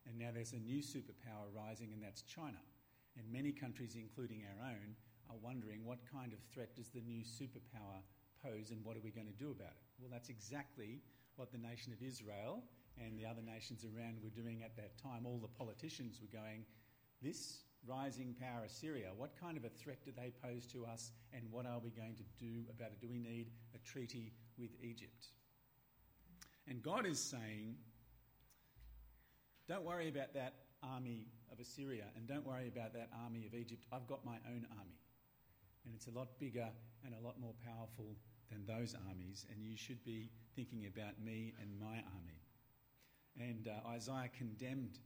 And 0.07 0.19
now 0.19 0.29
there's 0.33 0.53
a 0.53 0.59
new 0.59 0.83
superpower 0.83 1.49
rising, 1.57 1.93
and 1.93 2.03
that's 2.03 2.21
China. 2.23 2.61
And 3.17 3.25
many 3.33 3.53
countries, 3.53 3.97
including 3.97 4.45
our 4.45 4.69
own, 4.69 4.95
are 5.31 5.37
wondering 5.43 5.85
what 5.85 5.99
kind 6.13 6.33
of 6.33 6.39
threat 6.53 6.77
does 6.77 6.91
the 6.91 7.01
new 7.01 7.23
superpower 7.23 8.05
pose 8.43 8.71
and 8.71 8.85
what 8.85 8.97
are 8.97 9.01
we 9.01 9.11
going 9.11 9.27
to 9.27 9.33
do 9.33 9.51
about 9.51 9.73
it? 9.73 9.85
Well, 10.01 10.11
that's 10.11 10.29
exactly 10.29 11.01
what 11.37 11.53
the 11.53 11.59
nation 11.59 11.93
of 11.93 12.03
Israel 12.03 12.63
and 13.05 13.19
the 13.19 13.27
other 13.27 13.43
nations 13.43 13.85
around 13.85 14.19
were 14.23 14.31
doing 14.31 14.63
at 14.63 14.77
that 14.77 14.99
time. 14.99 15.27
All 15.27 15.39
the 15.39 15.49
politicians 15.49 16.21
were 16.21 16.39
going, 16.39 16.65
This 17.23 17.61
rising 17.87 18.35
power, 18.39 18.65
Assyria, 18.65 19.09
what 19.17 19.33
kind 19.41 19.57
of 19.57 19.65
a 19.65 19.71
threat 19.71 20.05
do 20.05 20.13
they 20.15 20.33
pose 20.43 20.67
to 20.67 20.85
us 20.85 21.13
and 21.33 21.45
what 21.51 21.67
are 21.67 21.79
we 21.79 21.91
going 21.91 22.15
to 22.17 22.25
do 22.39 22.65
about 22.71 22.89
it? 22.89 23.01
Do 23.01 23.09
we 23.09 23.19
need 23.19 23.49
a 23.75 23.79
treaty 23.79 24.33
with 24.59 24.71
Egypt? 24.83 25.29
And 26.69 26.83
God 26.83 27.07
is 27.07 27.19
saying, 27.19 27.77
Don't 29.69 29.85
worry 29.85 30.09
about 30.09 30.35
that 30.35 30.55
army 30.83 31.27
of 31.53 31.59
Assyria, 31.61 32.05
and 32.17 32.27
don't 32.27 32.47
worry 32.47 32.69
about 32.69 32.93
that 32.95 33.11
army 33.25 33.47
of 33.47 33.55
Egypt. 33.55 33.85
I've 33.93 34.07
got 34.07 34.25
my 34.25 34.37
own 34.47 34.67
army. 34.79 34.99
And 35.85 35.95
it's 35.95 36.07
a 36.07 36.11
lot 36.11 36.39
bigger 36.39 36.69
and 37.05 37.15
a 37.15 37.27
lot 37.27 37.41
more 37.41 37.55
powerful 37.65 38.17
than 38.51 38.67
those 38.67 38.95
armies, 39.09 39.47
and 39.51 39.65
you 39.65 39.77
should 39.77 40.05
be 40.05 40.31
thinking 40.55 40.87
about 40.87 41.21
me 41.23 41.55
and 41.61 41.71
my 41.81 42.03
army. 42.15 42.40
And 43.39 43.69
uh, 43.69 43.89
Isaiah 43.89 44.31
condemned 44.37 44.99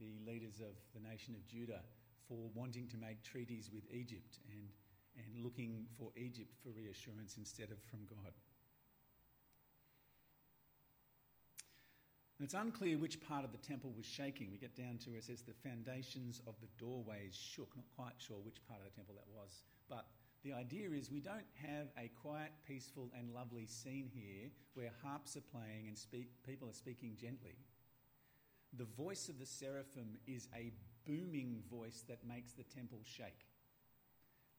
the 0.00 0.18
leaders 0.26 0.60
of 0.60 0.74
the 0.94 1.08
nation 1.08 1.34
of 1.34 1.46
Judah 1.46 1.80
for 2.28 2.50
wanting 2.54 2.88
to 2.88 2.96
make 2.96 3.22
treaties 3.22 3.70
with 3.72 3.84
Egypt 3.90 4.38
and, 4.50 4.68
and 5.16 5.44
looking 5.44 5.86
for 5.98 6.10
Egypt 6.16 6.54
for 6.62 6.70
reassurance 6.70 7.36
instead 7.38 7.70
of 7.70 7.78
from 7.90 8.00
God. 8.08 8.32
And 12.38 12.44
it's 12.44 12.54
unclear 12.54 12.98
which 12.98 13.20
part 13.20 13.44
of 13.44 13.50
the 13.50 13.58
temple 13.58 13.92
was 13.96 14.06
shaking. 14.06 14.52
We 14.52 14.58
get 14.58 14.76
down 14.76 14.98
to 15.04 15.16
it 15.16 15.24
says 15.24 15.42
the 15.42 15.54
foundations 15.68 16.40
of 16.46 16.54
the 16.60 16.68
doorways 16.78 17.34
shook. 17.34 17.74
Not 17.74 17.86
quite 17.96 18.14
sure 18.18 18.36
which 18.44 18.62
part 18.68 18.78
of 18.78 18.86
the 18.86 18.94
temple 18.94 19.16
that 19.16 19.26
was, 19.34 19.64
but 19.88 20.06
the 20.44 20.52
idea 20.52 20.90
is 20.90 21.10
we 21.10 21.20
don't 21.20 21.48
have 21.66 21.88
a 21.98 22.08
quiet, 22.22 22.52
peaceful, 22.66 23.10
and 23.18 23.34
lovely 23.34 23.66
scene 23.66 24.08
here 24.14 24.50
where 24.74 24.90
harps 25.02 25.36
are 25.36 25.40
playing 25.40 25.88
and 25.88 25.98
speak, 25.98 26.28
people 26.46 26.68
are 26.68 26.74
speaking 26.74 27.16
gently. 27.20 27.56
The 28.76 28.84
voice 28.84 29.28
of 29.28 29.38
the 29.38 29.46
seraphim 29.46 30.18
is 30.26 30.48
a 30.54 30.72
booming 31.06 31.62
voice 31.70 32.04
that 32.08 32.18
makes 32.26 32.52
the 32.52 32.64
temple 32.64 33.00
shake. 33.04 33.46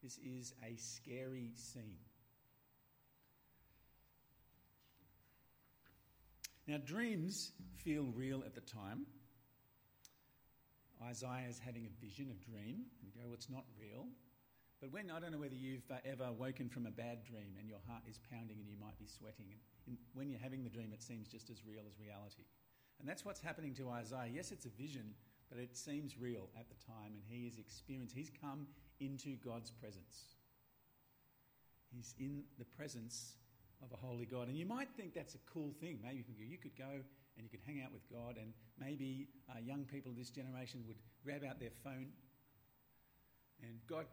This 0.02 0.18
is 0.18 0.52
a 0.64 0.76
scary 0.76 1.52
scene. 1.54 1.98
Now, 6.66 6.78
dreams 6.78 7.52
feel 7.76 8.12
real 8.14 8.42
at 8.44 8.54
the 8.54 8.60
time. 8.60 9.06
Isaiah 11.02 11.48
is 11.48 11.58
having 11.58 11.86
a 11.86 12.04
vision, 12.04 12.30
a 12.30 12.50
dream, 12.50 12.84
and 13.00 13.08
you 13.08 13.12
go, 13.16 13.26
well, 13.26 13.34
it's 13.34 13.48
not 13.48 13.64
real. 13.80 14.06
But 14.80 14.92
when, 14.92 15.10
I 15.10 15.20
don't 15.20 15.32
know 15.32 15.38
whether 15.38 15.54
you've 15.54 15.88
uh, 15.90 15.96
ever 16.04 16.32
woken 16.32 16.68
from 16.68 16.86
a 16.86 16.90
bad 16.90 17.24
dream 17.24 17.56
and 17.58 17.68
your 17.68 17.80
heart 17.86 18.02
is 18.08 18.18
pounding 18.30 18.58
and 18.58 18.68
you 18.68 18.76
might 18.80 18.98
be 18.98 19.06
sweating. 19.06 19.46
And 19.86 19.96
when 20.14 20.30
you're 20.30 20.40
having 20.40 20.64
the 20.64 20.70
dream, 20.70 20.92
it 20.92 21.02
seems 21.02 21.28
just 21.28 21.50
as 21.50 21.60
real 21.66 21.82
as 21.88 21.98
reality. 22.00 22.44
And 23.00 23.08
that's 23.08 23.24
what's 23.24 23.40
happening 23.40 23.74
to 23.74 23.88
Isaiah. 23.88 24.30
Yes, 24.32 24.52
it's 24.52 24.66
a 24.66 24.70
vision, 24.70 25.14
but 25.48 25.58
it 25.58 25.76
seems 25.76 26.18
real 26.18 26.48
at 26.58 26.66
the 26.68 26.76
time, 26.86 27.14
and 27.14 27.22
he 27.26 27.46
is 27.46 27.58
experienced. 27.58 28.14
He's 28.14 28.30
come 28.40 28.66
into 29.00 29.36
God's 29.36 29.70
presence. 29.70 30.36
He's 31.90 32.14
in 32.18 32.44
the 32.58 32.64
presence 32.66 33.34
of 33.82 33.90
a 33.92 33.96
holy 33.96 34.26
God. 34.26 34.48
And 34.48 34.56
you 34.56 34.66
might 34.66 34.88
think 34.96 35.14
that's 35.14 35.34
a 35.34 35.42
cool 35.52 35.72
thing. 35.80 35.98
Maybe 36.02 36.24
you 36.38 36.58
could 36.58 36.76
go 36.76 37.00
and 37.36 37.44
you 37.44 37.48
could 37.48 37.60
hang 37.66 37.82
out 37.82 37.92
with 37.92 38.02
God, 38.10 38.36
and 38.36 38.52
maybe 38.78 39.28
uh, 39.48 39.58
young 39.64 39.84
people 39.84 40.10
of 40.12 40.18
this 40.18 40.30
generation 40.30 40.84
would 40.86 40.98
grab 41.24 41.42
out 41.42 41.58
their 41.58 41.72
phone 41.82 42.08
and 43.62 43.78
God, 43.86 44.06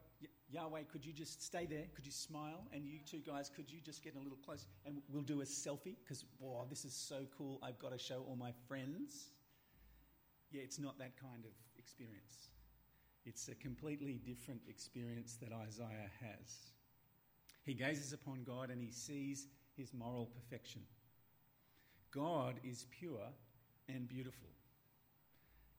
Yahweh, 0.49 0.81
could 0.91 1.05
you 1.05 1.13
just 1.13 1.43
stay 1.43 1.65
there? 1.65 1.85
Could 1.95 2.05
you 2.05 2.11
smile? 2.11 2.67
And 2.73 2.85
you 2.85 2.99
two 3.05 3.19
guys, 3.19 3.51
could 3.53 3.71
you 3.71 3.79
just 3.81 4.03
get 4.03 4.15
a 4.15 4.19
little 4.19 4.37
close 4.45 4.65
and 4.85 5.01
we'll 5.09 5.23
do 5.23 5.41
a 5.41 5.45
selfie? 5.45 5.95
Because, 6.03 6.25
wow, 6.39 6.65
this 6.69 6.85
is 6.85 6.93
so 6.93 7.25
cool. 7.37 7.59
I've 7.63 7.79
got 7.79 7.91
to 7.91 7.97
show 7.97 8.23
all 8.27 8.35
my 8.35 8.51
friends. 8.67 9.31
Yeah, 10.51 10.61
it's 10.63 10.79
not 10.79 10.97
that 10.99 11.19
kind 11.19 11.43
of 11.45 11.51
experience. 11.77 12.49
It's 13.25 13.49
a 13.49 13.55
completely 13.55 14.21
different 14.25 14.61
experience 14.69 15.37
that 15.41 15.51
Isaiah 15.51 16.09
has. 16.21 16.73
He 17.63 17.73
gazes 17.73 18.13
upon 18.13 18.43
God 18.43 18.69
and 18.69 18.81
he 18.81 18.91
sees 18.91 19.47
his 19.75 19.93
moral 19.93 20.27
perfection. 20.27 20.81
God 22.11 22.55
is 22.63 22.85
pure 22.89 23.27
and 23.89 24.07
beautiful. 24.07 24.47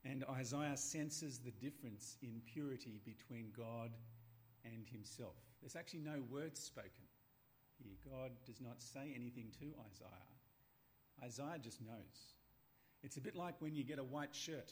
And 0.05 0.23
Isaiah 0.31 0.77
senses 0.77 1.39
the 1.39 1.51
difference 1.51 2.17
in 2.21 2.41
purity 2.51 3.01
between 3.05 3.51
God 3.55 3.91
and 4.63 4.87
himself. 4.87 5.35
There's 5.61 5.75
actually 5.75 6.01
no 6.01 6.23
words 6.29 6.59
spoken 6.59 7.05
here. 7.83 7.95
God 8.09 8.31
does 8.45 8.61
not 8.61 8.81
say 8.81 9.13
anything 9.15 9.51
to 9.59 9.65
Isaiah. 9.91 10.29
Isaiah 11.23 11.59
just 11.61 11.81
knows. 11.81 12.33
It's 13.03 13.17
a 13.17 13.21
bit 13.21 13.35
like 13.35 13.55
when 13.59 13.75
you 13.75 13.83
get 13.83 13.99
a 13.99 14.03
white 14.03 14.33
shirt. 14.33 14.71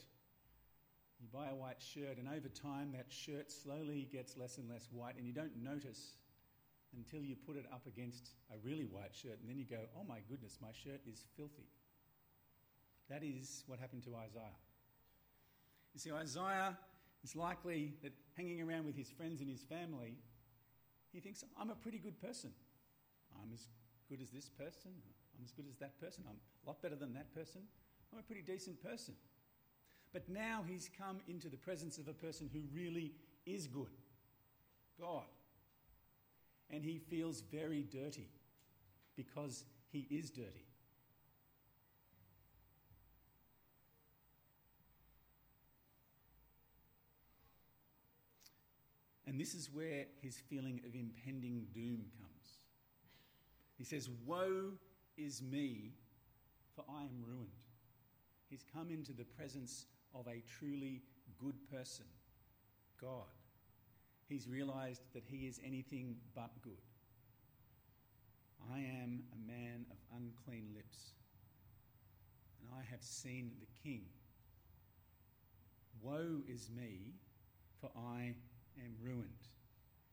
You 1.20 1.28
buy 1.34 1.50
a 1.50 1.56
white 1.56 1.82
shirt, 1.82 2.18
and 2.20 2.28
over 2.28 2.48
time, 2.48 2.92
that 2.94 3.08
shirt 3.10 3.52
slowly 3.52 4.08
gets 4.12 4.38
less 4.38 4.58
and 4.60 4.70
less 4.70 4.88
white, 4.92 5.16
and 5.18 5.26
you 5.26 5.34
don't 5.34 5.56
notice 5.58 6.14
until 6.96 7.24
you 7.24 7.36
put 7.36 7.58
it 7.58 7.66
up 7.74 7.88
against 7.88 8.30
a 8.54 8.58
really 8.64 8.86
white 8.86 9.16
shirt, 9.16 9.40
and 9.42 9.50
then 9.50 9.58
you 9.58 9.66
go, 9.66 9.80
Oh 9.98 10.04
my 10.08 10.20
goodness, 10.30 10.60
my 10.62 10.72
shirt 10.72 11.02
is 11.12 11.26
filthy. 11.36 11.68
That 13.10 13.24
is 13.24 13.64
what 13.68 13.80
happened 13.80 14.04
to 14.04 14.16
Isaiah. 14.16 14.56
You 15.98 16.02
see, 16.02 16.12
Isaiah 16.12 16.78
is 17.24 17.36
likely 17.36 17.96
that 18.04 18.14
hanging 18.36 18.62
around 18.62 18.86
with 18.86 18.96
his 18.96 19.10
friends 19.10 19.42
and 19.42 19.50
his 19.50 19.64
family, 19.64 20.14
he 21.12 21.20
thinks, 21.20 21.44
I'm 21.60 21.72
a 21.72 21.76
pretty 21.76 21.98
good 21.98 22.22
person. 22.22 22.52
I'm 23.42 23.52
as 23.52 23.66
good 24.08 24.22
as 24.22 24.30
this 24.30 24.48
person. 24.48 24.92
I'm 24.94 25.44
as 25.44 25.52
good 25.52 25.66
as 25.68 25.76
that 25.78 26.00
person. 26.00 26.24
I'm 26.30 26.36
a 26.36 26.68
lot 26.68 26.84
better 26.84 26.96
than 26.96 27.16
that 27.16 27.34
person. 27.34 27.62
I'm 28.14 28.20
a 28.20 28.22
pretty 28.22 28.44
decent 28.44 28.80
person. 28.84 29.16
But 30.14 30.30
now 30.30 30.64
he's 30.68 30.88
come 30.96 31.18
into 31.28 31.50
the 31.50 31.58
presence 31.58 31.98
of 31.98 32.08
a 32.08 32.14
person 32.14 32.48
who 32.54 32.60
really 32.72 33.14
is 33.48 33.66
good 33.66 33.98
God. 35.02 35.26
And 36.70 36.84
he 36.84 37.00
feels 37.00 37.42
very 37.42 37.82
dirty 37.82 38.30
because 39.16 39.64
he 39.92 40.06
is 40.12 40.30
dirty. 40.30 40.67
And 49.28 49.40
this 49.40 49.54
is 49.54 49.70
where 49.72 50.06
his 50.22 50.38
feeling 50.50 50.80
of 50.88 50.96
impending 50.96 51.68
doom 51.74 52.06
comes. 52.18 52.60
He 53.78 53.84
says, 53.84 54.10
Woe 54.26 54.72
is 55.18 55.42
me, 55.42 55.92
for 56.74 56.86
I 56.90 57.02
am 57.02 57.24
ruined. 57.28 57.52
He's 58.50 58.64
come 58.74 58.90
into 58.90 59.12
the 59.12 59.26
presence 59.26 59.86
of 60.16 60.28
a 60.28 60.42
truly 60.58 61.02
good 61.38 61.56
person, 61.70 62.06
God. 63.02 63.26
He's 64.30 64.48
realized 64.48 65.02
that 65.14 65.24
he 65.26 65.46
is 65.46 65.60
anything 65.66 66.16
but 66.34 66.52
good. 66.62 66.82
I 68.74 68.80
am 68.80 69.24
a 69.34 69.52
man 69.52 69.86
of 69.92 69.98
unclean 70.16 70.70
lips, 70.74 71.12
and 72.62 72.70
I 72.74 72.84
have 72.90 73.02
seen 73.02 73.52
the 73.60 73.68
King. 73.84 74.06
Woe 76.02 76.42
is 76.48 76.70
me, 76.70 77.16
for 77.80 77.92
I 77.96 78.36
am 78.84 78.94
ruined. 79.02 79.48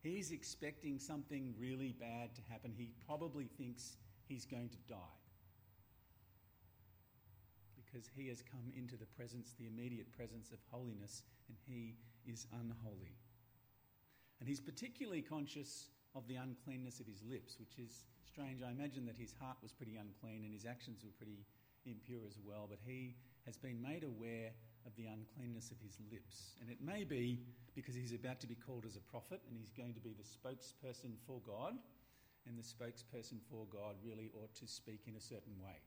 He's 0.03 0.33
expecting 0.33 0.99
something 0.99 1.55
really 1.59 1.93
bad 1.99 2.35
to 2.35 2.43
happen. 2.51 2.73
He 2.77 2.91
probably 3.07 3.47
thinks 3.57 3.97
he's 4.27 4.45
going 4.45 4.69
to 4.69 4.79
die 4.89 5.21
because 7.77 8.11
he 8.17 8.29
has 8.29 8.43
come 8.43 8.73
into 8.77 8.97
the 8.97 9.07
presence, 9.07 9.55
the 9.59 9.67
immediate 9.67 10.11
presence 10.13 10.51
of 10.51 10.59
holiness, 10.71 11.23
and 11.49 11.57
he 11.67 11.95
is 12.27 12.47
unholy. 12.53 13.17
And 14.41 14.49
he's 14.49 14.61
particularly 14.61 15.23
conscious 15.23 15.89
of 16.15 16.27
the 16.27 16.37
uncleanness 16.37 17.01
of 17.01 17.07
his 17.07 17.23
lips, 17.23 17.57
which 17.59 17.79
is 17.79 18.05
strange. 18.27 18.63
I 18.63 18.71
imagine 18.71 19.07
that 19.07 19.17
his 19.17 19.33
heart 19.41 19.57
was 19.63 19.73
pretty 19.73 19.97
unclean 19.97 20.43
and 20.45 20.53
his 20.53 20.67
actions 20.67 21.05
were 21.05 21.15
pretty 21.17 21.47
impure 21.87 22.27
as 22.27 22.39
well, 22.45 22.67
but 22.69 22.79
he 22.85 23.15
has 23.47 23.57
been 23.57 23.81
made 23.81 24.05
aware 24.05 24.51
of 24.87 24.95
the 24.97 25.07
uncleanness 25.07 25.71
of 25.71 25.79
his 25.81 25.97
lips. 26.11 26.57
And 26.61 26.71
it 26.71 26.79
may 26.81 27.05
be 27.05 27.41
because 27.75 27.95
he's 27.95 28.13
about 28.13 28.41
to 28.41 28.47
be 28.47 28.55
called 28.55 28.85
as 28.87 28.97
a 28.97 29.05
prophet 29.11 29.41
and 29.49 29.57
he's 29.59 29.73
going 29.73 29.95
to 29.95 30.01
be 30.01 30.15
the 30.15 30.25
spokesperson 30.25 31.17
for 31.27 31.41
God, 31.47 31.75
and 32.47 32.59
the 32.59 32.63
spokesperson 32.63 33.41
for 33.51 33.67
God 33.73 33.97
really 34.05 34.31
ought 34.37 34.55
to 34.57 34.67
speak 34.67 35.03
in 35.07 35.17
a 35.17 35.21
certain 35.21 35.57
way. 35.61 35.81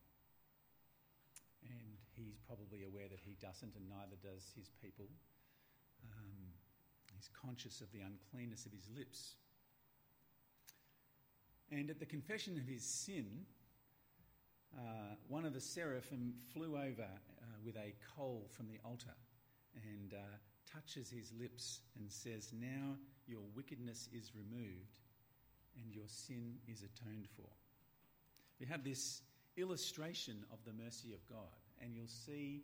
And 1.64 1.98
he's 2.16 2.38
probably 2.48 2.84
aware 2.84 3.08
that 3.10 3.20
he 3.22 3.38
doesn't, 3.42 3.76
and 3.76 3.90
neither 3.90 4.18
does 4.22 4.52
his 4.58 4.72
people. 4.82 5.06
Um, 6.04 6.54
he's 7.14 7.30
conscious 7.30 7.82
of 7.82 7.92
the 7.92 8.00
uncleanness 8.00 8.66
of 8.66 8.72
his 8.72 8.90
lips. 8.96 9.36
And 11.72 11.90
at 11.90 12.00
the 12.00 12.06
confession 12.06 12.58
of 12.58 12.68
his 12.68 12.84
sin, 12.84 13.46
uh, 14.78 15.16
one 15.28 15.46
of 15.46 15.54
the 15.54 15.62
seraphim 15.62 16.34
flew 16.54 16.76
over 16.76 17.08
uh, 17.58 17.66
with 17.66 17.76
a 17.76 17.94
coal 18.16 18.48
from 18.50 18.68
the 18.68 18.80
altar 18.86 19.16
and 19.76 20.14
uh, 20.14 20.18
touches 20.72 21.10
his 21.10 21.32
lips 21.40 21.82
and 22.00 22.12
says, 22.12 22.52
Now 22.54 22.96
your 23.28 23.42
wickedness 23.56 24.10
is 24.14 24.32
removed 24.36 24.96
and 25.82 25.94
your 25.94 26.08
sin 26.08 26.56
is 26.68 26.84
atoned 26.84 27.28
for. 27.36 27.50
We 28.60 28.66
have 28.66 28.84
this 28.84 29.22
illustration 29.56 30.46
of 30.52 30.60
the 30.66 30.74
mercy 30.74 31.14
of 31.14 31.28
God, 31.28 31.54
and 31.82 31.96
you'll 31.96 32.08
see 32.08 32.64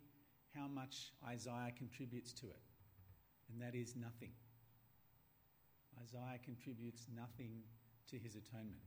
how 0.54 0.66
much 0.66 1.12
Isaiah 1.26 1.72
contributes 1.76 2.32
to 2.34 2.46
it, 2.46 2.62
and 3.50 3.60
that 3.60 3.76
is 3.76 3.94
nothing. 3.94 4.32
Isaiah 6.02 6.38
contributes 6.44 7.06
nothing 7.14 7.62
to 8.10 8.18
his 8.18 8.34
atonement. 8.34 8.82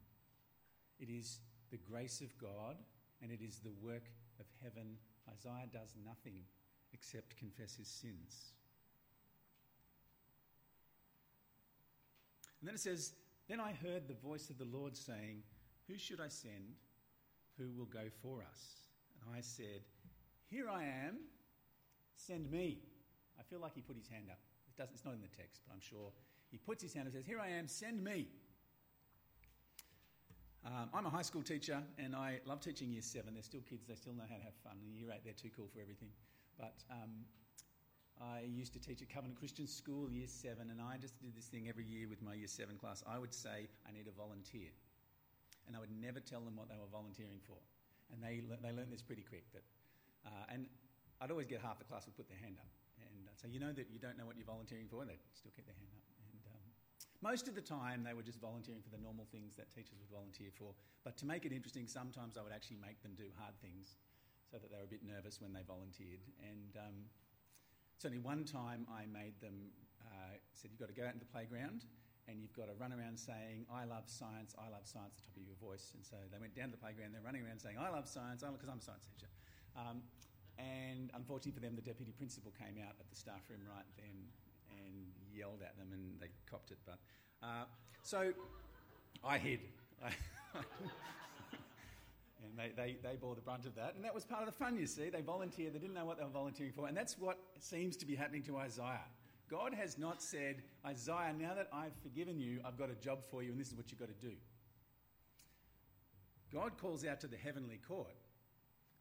It 1.00 1.10
is 1.10 1.40
the 1.72 1.78
grace 1.78 2.22
of 2.22 2.38
God 2.38 2.78
and 3.22 3.32
it 3.32 3.40
is 3.42 3.60
the 3.60 3.72
work 3.82 4.10
of 4.40 4.46
heaven. 4.62 4.98
Isaiah 5.30 5.68
does 5.72 5.94
nothing 6.06 6.44
except 6.94 7.38
confess 7.38 7.76
his 7.76 7.88
sins. 7.88 8.54
And 12.60 12.68
then 12.68 12.76
it 12.76 12.82
says, 12.82 13.14
Then 13.48 13.60
I 13.60 13.74
heard 13.74 14.08
the 14.08 14.16
voice 14.16 14.50
of 14.50 14.58
the 14.58 14.66
Lord 14.66 14.96
saying, 14.96 15.44
Who 15.88 15.98
should 15.98 16.20
I 16.20 16.28
send? 16.28 16.76
Who 17.58 17.72
will 17.78 17.86
go 17.86 18.10
for 18.22 18.42
us? 18.42 18.88
And 19.22 19.36
I 19.36 19.42
said, 19.42 19.82
Here 20.50 20.70
I 20.70 20.84
am, 20.84 21.18
send 22.16 22.50
me. 22.52 22.80
I 23.40 23.44
feel 23.44 23.60
like 23.60 23.76
he 23.76 23.82
put 23.82 23.96
his 23.96 24.08
hand 24.08 24.26
up. 24.30 24.40
It 24.68 24.78
doesn't, 24.80 24.96
it's 24.96 25.06
not 25.06 25.14
in 25.14 25.22
the 25.22 25.28
text, 25.28 25.62
but 25.68 25.74
I'm 25.74 25.82
sure 25.82 26.12
he 26.50 26.58
puts 26.58 26.82
his 26.82 26.94
hand 26.94 27.06
and 27.06 27.14
says, 27.14 27.26
Here 27.26 27.40
I 27.40 27.50
am, 27.50 27.68
send 27.68 28.04
me. 28.04 28.28
Um, 30.68 30.90
I'm 30.94 31.06
a 31.06 31.10
high 31.10 31.24
school 31.24 31.44
teacher 31.44 31.80
and 31.98 32.14
I 32.14 32.44
love 32.46 32.60
teaching 32.60 32.92
year 32.92 33.02
seven. 33.02 33.34
They're 33.34 33.44
still 33.44 33.64
kids, 33.64 33.88
they 33.88 33.96
still 33.96 34.12
know 34.12 34.28
how 34.28 34.36
to 34.36 34.44
have 34.44 34.56
fun. 34.68 34.76
And 34.84 34.92
year 34.92 35.08
eight, 35.16 35.24
they're 35.24 35.32
too 35.32 35.48
cool 35.56 35.72
for 35.72 35.80
everything. 35.80 36.12
But 36.60 36.84
um, 36.92 37.24
I 38.20 38.44
used 38.44 38.74
to 38.74 38.82
teach 38.84 39.02
at 39.02 39.08
Covenant 39.08 39.40
Christian 39.40 39.66
School, 39.66 40.12
Year 40.12 40.28
7, 40.28 40.68
and 40.68 40.82
I 40.82 40.98
just 40.98 41.16
did 41.22 41.38
this 41.38 41.48
thing 41.48 41.70
every 41.70 41.86
year 41.86 42.10
with 42.10 42.20
my 42.20 42.34
Year 42.34 42.52
7 42.52 42.76
class. 42.76 43.00
I 43.08 43.18
would 43.18 43.34
say, 43.34 43.70
I 43.88 43.96
need 43.96 44.12
a 44.12 44.16
volunteer. 44.18 44.68
And 45.68 45.76
I 45.76 45.80
would 45.80 45.94
never 45.94 46.20
tell 46.20 46.42
them 46.42 46.58
what 46.58 46.68
they 46.68 46.76
were 46.76 46.92
volunteering 46.92 47.40
for. 47.48 47.62
And 48.12 48.20
they, 48.20 48.44
they 48.60 48.76
learned 48.76 48.92
this 48.92 49.04
pretty 49.04 49.24
quick. 49.24 49.48
That, 49.54 49.64
uh, 50.26 50.52
and 50.52 50.68
I'd 51.22 51.32
always 51.32 51.48
get 51.48 51.62
half 51.62 51.80
the 51.80 51.86
class 51.86 52.08
would 52.08 52.18
put 52.18 52.28
their 52.28 52.42
hand 52.44 52.60
up. 52.60 52.68
And 53.00 53.30
I'd 53.32 53.40
say, 53.40 53.48
you 53.48 53.60
know 53.64 53.72
that 53.72 53.88
you 53.88 54.00
don't 54.00 54.18
know 54.18 54.26
what 54.26 54.36
you're 54.36 54.50
volunteering 54.50 54.92
for? 54.92 55.00
And 55.00 55.12
they'd 55.12 55.24
still 55.32 55.52
keep 55.56 55.64
their 55.64 55.78
hand 55.80 55.92
up. 55.96 56.07
Most 57.22 57.48
of 57.48 57.56
the 57.56 57.66
time, 57.66 58.04
they 58.04 58.14
were 58.14 58.22
just 58.22 58.40
volunteering 58.40 58.82
for 58.82 58.94
the 58.94 59.02
normal 59.02 59.26
things 59.32 59.56
that 59.58 59.74
teachers 59.74 59.98
would 59.98 60.14
volunteer 60.14 60.54
for. 60.54 60.74
But 61.04 61.18
to 61.18 61.26
make 61.26 61.46
it 61.46 61.52
interesting, 61.52 61.88
sometimes 61.88 62.38
I 62.38 62.44
would 62.44 62.54
actually 62.54 62.78
make 62.78 63.02
them 63.02 63.18
do 63.18 63.26
hard 63.38 63.58
things 63.58 63.98
so 64.46 64.58
that 64.58 64.70
they 64.70 64.78
were 64.78 64.88
a 64.88 64.94
bit 64.94 65.04
nervous 65.04 65.42
when 65.42 65.52
they 65.52 65.66
volunteered. 65.66 66.22
And 66.46 66.78
um, 66.78 67.10
Certainly, 67.98 68.22
one 68.22 68.46
time 68.46 68.86
I 68.94 69.10
made 69.10 69.34
them, 69.42 69.74
uh, 70.06 70.38
said, 70.54 70.70
You've 70.70 70.80
got 70.80 70.94
to 70.94 70.98
go 70.98 71.02
out 71.02 71.18
into 71.18 71.26
the 71.26 71.34
playground 71.34 71.90
and 72.30 72.44
you've 72.44 72.54
got 72.54 72.68
to 72.68 72.76
run 72.76 72.92
around 72.92 73.18
saying, 73.18 73.66
I 73.72 73.88
love 73.88 74.06
science, 74.06 74.52
I 74.60 74.68
love 74.68 74.84
science 74.84 75.16
at 75.16 75.24
the 75.24 75.26
top 75.32 75.40
of 75.40 75.48
your 75.48 75.58
voice. 75.58 75.96
And 75.96 76.04
so 76.04 76.20
they 76.28 76.38
went 76.38 76.54
down 76.54 76.70
to 76.70 76.76
the 76.76 76.84
playground, 76.84 77.16
they're 77.16 77.24
running 77.24 77.42
around 77.42 77.64
saying, 77.64 77.80
I 77.80 77.88
love 77.88 78.04
science, 78.04 78.44
because 78.44 78.68
I'm 78.68 78.78
a 78.78 78.86
science 78.86 79.08
teacher. 79.08 79.32
Um, 79.80 80.04
and 80.60 81.08
unfortunately 81.16 81.56
for 81.56 81.64
them, 81.64 81.80
the 81.80 81.88
deputy 81.88 82.12
principal 82.12 82.52
came 82.52 82.78
out 82.84 83.00
at 83.00 83.08
the 83.08 83.16
staff 83.16 83.48
room 83.48 83.64
right 83.64 83.88
then 83.96 84.28
yelled 85.38 85.62
at 85.62 85.78
them, 85.78 85.88
and 85.92 86.20
they 86.20 86.28
copped 86.50 86.72
it. 86.72 86.80
But 86.86 86.98
uh, 87.44 87.66
so 88.04 88.34
I 89.24 89.38
hid. 89.38 89.60
And 92.44 92.58
they, 92.58 92.72
they, 92.76 92.98
they 93.04 93.16
bore 93.16 93.36
the 93.36 93.42
brunt 93.42 93.66
of 93.66 93.76
that. 93.76 93.96
And 93.96 94.04
that 94.04 94.14
was 94.14 94.24
part 94.24 94.42
of 94.42 94.48
the 94.48 94.54
fun, 94.54 94.78
you 94.78 94.86
see. 94.86 95.10
They 95.10 95.22
volunteered, 95.22 95.74
they 95.74 95.80
didn't 95.80 95.96
know 95.96 96.06
what 96.06 96.18
they 96.18 96.24
were 96.24 96.30
volunteering 96.30 96.72
for. 96.72 96.88
And 96.88 96.96
that's 96.96 97.18
what 97.18 97.38
seems 97.60 97.98
to 97.98 98.06
be 98.06 98.16
happening 98.16 98.44
to 98.44 98.58
Isaiah. 98.58 99.06
God 99.50 99.74
has 99.74 99.98
not 99.98 100.22
said, 100.22 100.62
Isaiah, 100.86 101.34
now 101.38 101.54
that 101.56 101.68
I've 101.74 101.96
forgiven 102.04 102.40
you, 102.40 102.60
I've 102.66 102.78
got 102.78 102.90
a 102.90 102.96
job 102.96 103.20
for 103.30 103.44
you, 103.44 103.52
and 103.52 103.60
this 103.60 103.70
is 103.70 103.76
what 103.76 103.92
you've 103.92 104.00
got 104.00 104.10
to 104.10 104.28
do. 104.28 104.34
God 106.54 106.78
calls 106.78 107.06
out 107.06 107.20
to 107.22 107.28
the 107.28 107.38
heavenly 107.38 107.80
court 107.88 108.16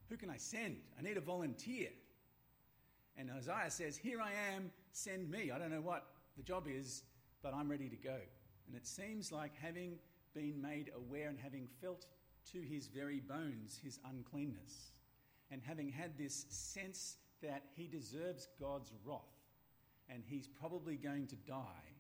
Who 0.09 0.17
can 0.17 0.31
I 0.31 0.37
send? 0.37 0.77
I 0.99 1.03
need 1.03 1.17
a 1.17 1.21
volunteer. 1.21 1.89
And 3.17 3.31
Isaiah 3.31 3.71
says, 3.71 3.97
Here 3.97 4.21
I 4.21 4.31
am, 4.55 4.71
send 4.93 5.31
me. 5.31 5.51
I 5.51 5.59
don't 5.59 5.71
know 5.71 5.81
what 5.81 6.05
the 6.37 6.43
job 6.43 6.67
is, 6.69 7.03
but 7.43 7.55
I'm 7.55 7.71
ready 7.71 7.89
to 7.89 7.97
go. 7.97 8.17
And 8.67 8.77
it 8.77 8.87
seems 8.87 9.33
like 9.33 9.53
having 9.61 9.99
been 10.35 10.61
made 10.61 10.91
aware 10.95 11.29
and 11.29 11.39
having 11.39 11.69
felt 11.81 12.07
to 12.53 12.61
his 12.61 12.89
very 12.89 13.21
bones 13.21 13.81
his 13.83 13.99
uncleanness. 14.09 14.93
And 15.51 15.63
having 15.63 15.89
had 15.89 16.19
this 16.19 16.47
sense 16.49 17.17
that 17.43 17.65
he 17.75 17.87
deserves 17.87 18.49
God's 18.61 18.93
wrath 19.05 19.21
and 20.09 20.23
he's 20.27 20.47
probably 20.47 20.97
going 20.97 21.27
to 21.29 21.37
die, 21.37 21.97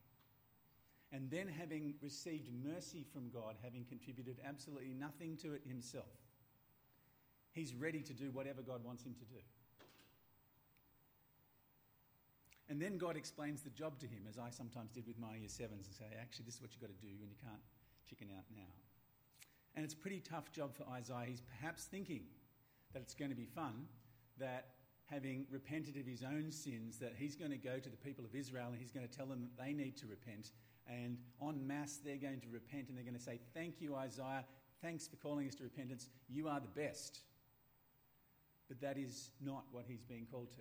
and 1.13 1.31
then 1.31 1.49
having 1.49 1.95
received 2.01 2.51
mercy 2.65 3.05
from 3.13 3.31
God, 3.31 3.57
having 3.63 3.85
contributed 3.85 4.39
absolutely 4.47 4.93
nothing 4.93 5.37
to 5.39 5.55
it 5.55 5.63
himself, 5.67 6.05
he's 7.53 7.75
ready 7.75 8.03
to 8.03 8.13
do 8.13 8.31
whatever 8.31 8.63
God 8.63 8.85
wants 8.85 9.05
him 9.05 9.15
to 9.15 9.25
do. 9.25 9.41
And 12.69 12.83
then 12.83 12.99
God 12.99 13.17
explains 13.17 13.63
the 13.63 13.71
job 13.71 13.99
to 14.01 14.07
him, 14.07 14.27
as 14.29 14.39
I 14.39 14.51
sometimes 14.51 14.91
did 14.91 15.07
with 15.07 15.19
my 15.19 15.37
year 15.37 15.49
sevens, 15.49 15.87
and 15.87 15.95
say, 15.95 16.07
actually, 16.21 16.47
this 16.47 16.57
is 16.57 16.63
what 16.63 16.73
you've 16.73 16.81
got 16.81 16.91
to 16.91 17.07
do, 17.07 17.13
and 17.21 17.31
you 17.31 17.37
can't 17.41 17.63
chicken 18.09 18.29
out 18.37 18.45
now. 18.51 18.73
And 19.77 19.85
it's 19.85 19.95
a 19.95 19.99
pretty 19.99 20.21
tough 20.21 20.51
job 20.53 20.75
for 20.75 20.85
Isaiah. 20.91 21.27
He's 21.29 21.43
perhaps 21.43 21.85
thinking 21.85 22.23
that 22.93 23.03
it's 23.03 23.15
going 23.15 23.31
to 23.31 23.37
be 23.37 23.45
fun, 23.45 23.87
that 24.39 24.71
having 25.05 25.47
repented 25.51 25.97
of 25.97 26.07
his 26.07 26.23
own 26.23 26.51
sins, 26.51 26.99
that 26.99 27.15
he's 27.17 27.37
going 27.37 27.51
to 27.51 27.59
go 27.59 27.79
to 27.79 27.89
the 27.89 27.97
people 27.97 28.25
of 28.25 28.35
Israel 28.35 28.69
and 28.71 28.79
he's 28.81 28.91
going 28.91 29.07
to 29.07 29.17
tell 29.17 29.27
them 29.27 29.43
that 29.43 29.63
they 29.63 29.73
need 29.73 29.97
to 29.99 30.07
repent. 30.07 30.51
And 30.89 31.19
en 31.43 31.67
masse, 31.67 32.01
they're 32.05 32.17
going 32.17 32.41
to 32.41 32.49
repent 32.51 32.89
and 32.89 32.97
they're 32.97 33.05
going 33.05 33.17
to 33.17 33.23
say, 33.23 33.39
Thank 33.55 33.81
you, 33.81 33.95
Isaiah. 33.95 34.45
Thanks 34.83 35.07
for 35.07 35.17
calling 35.17 35.47
us 35.47 35.55
to 35.57 35.65
repentance. 35.65 36.09
You 36.29 36.49
are 36.49 36.61
the 36.61 36.81
best. 36.81 37.21
But 38.69 38.81
that 38.81 38.99
is 38.99 39.31
not 39.41 39.65
what 39.71 39.85
he's 39.87 40.03
being 40.03 40.27
called 40.31 40.53
to. 40.55 40.61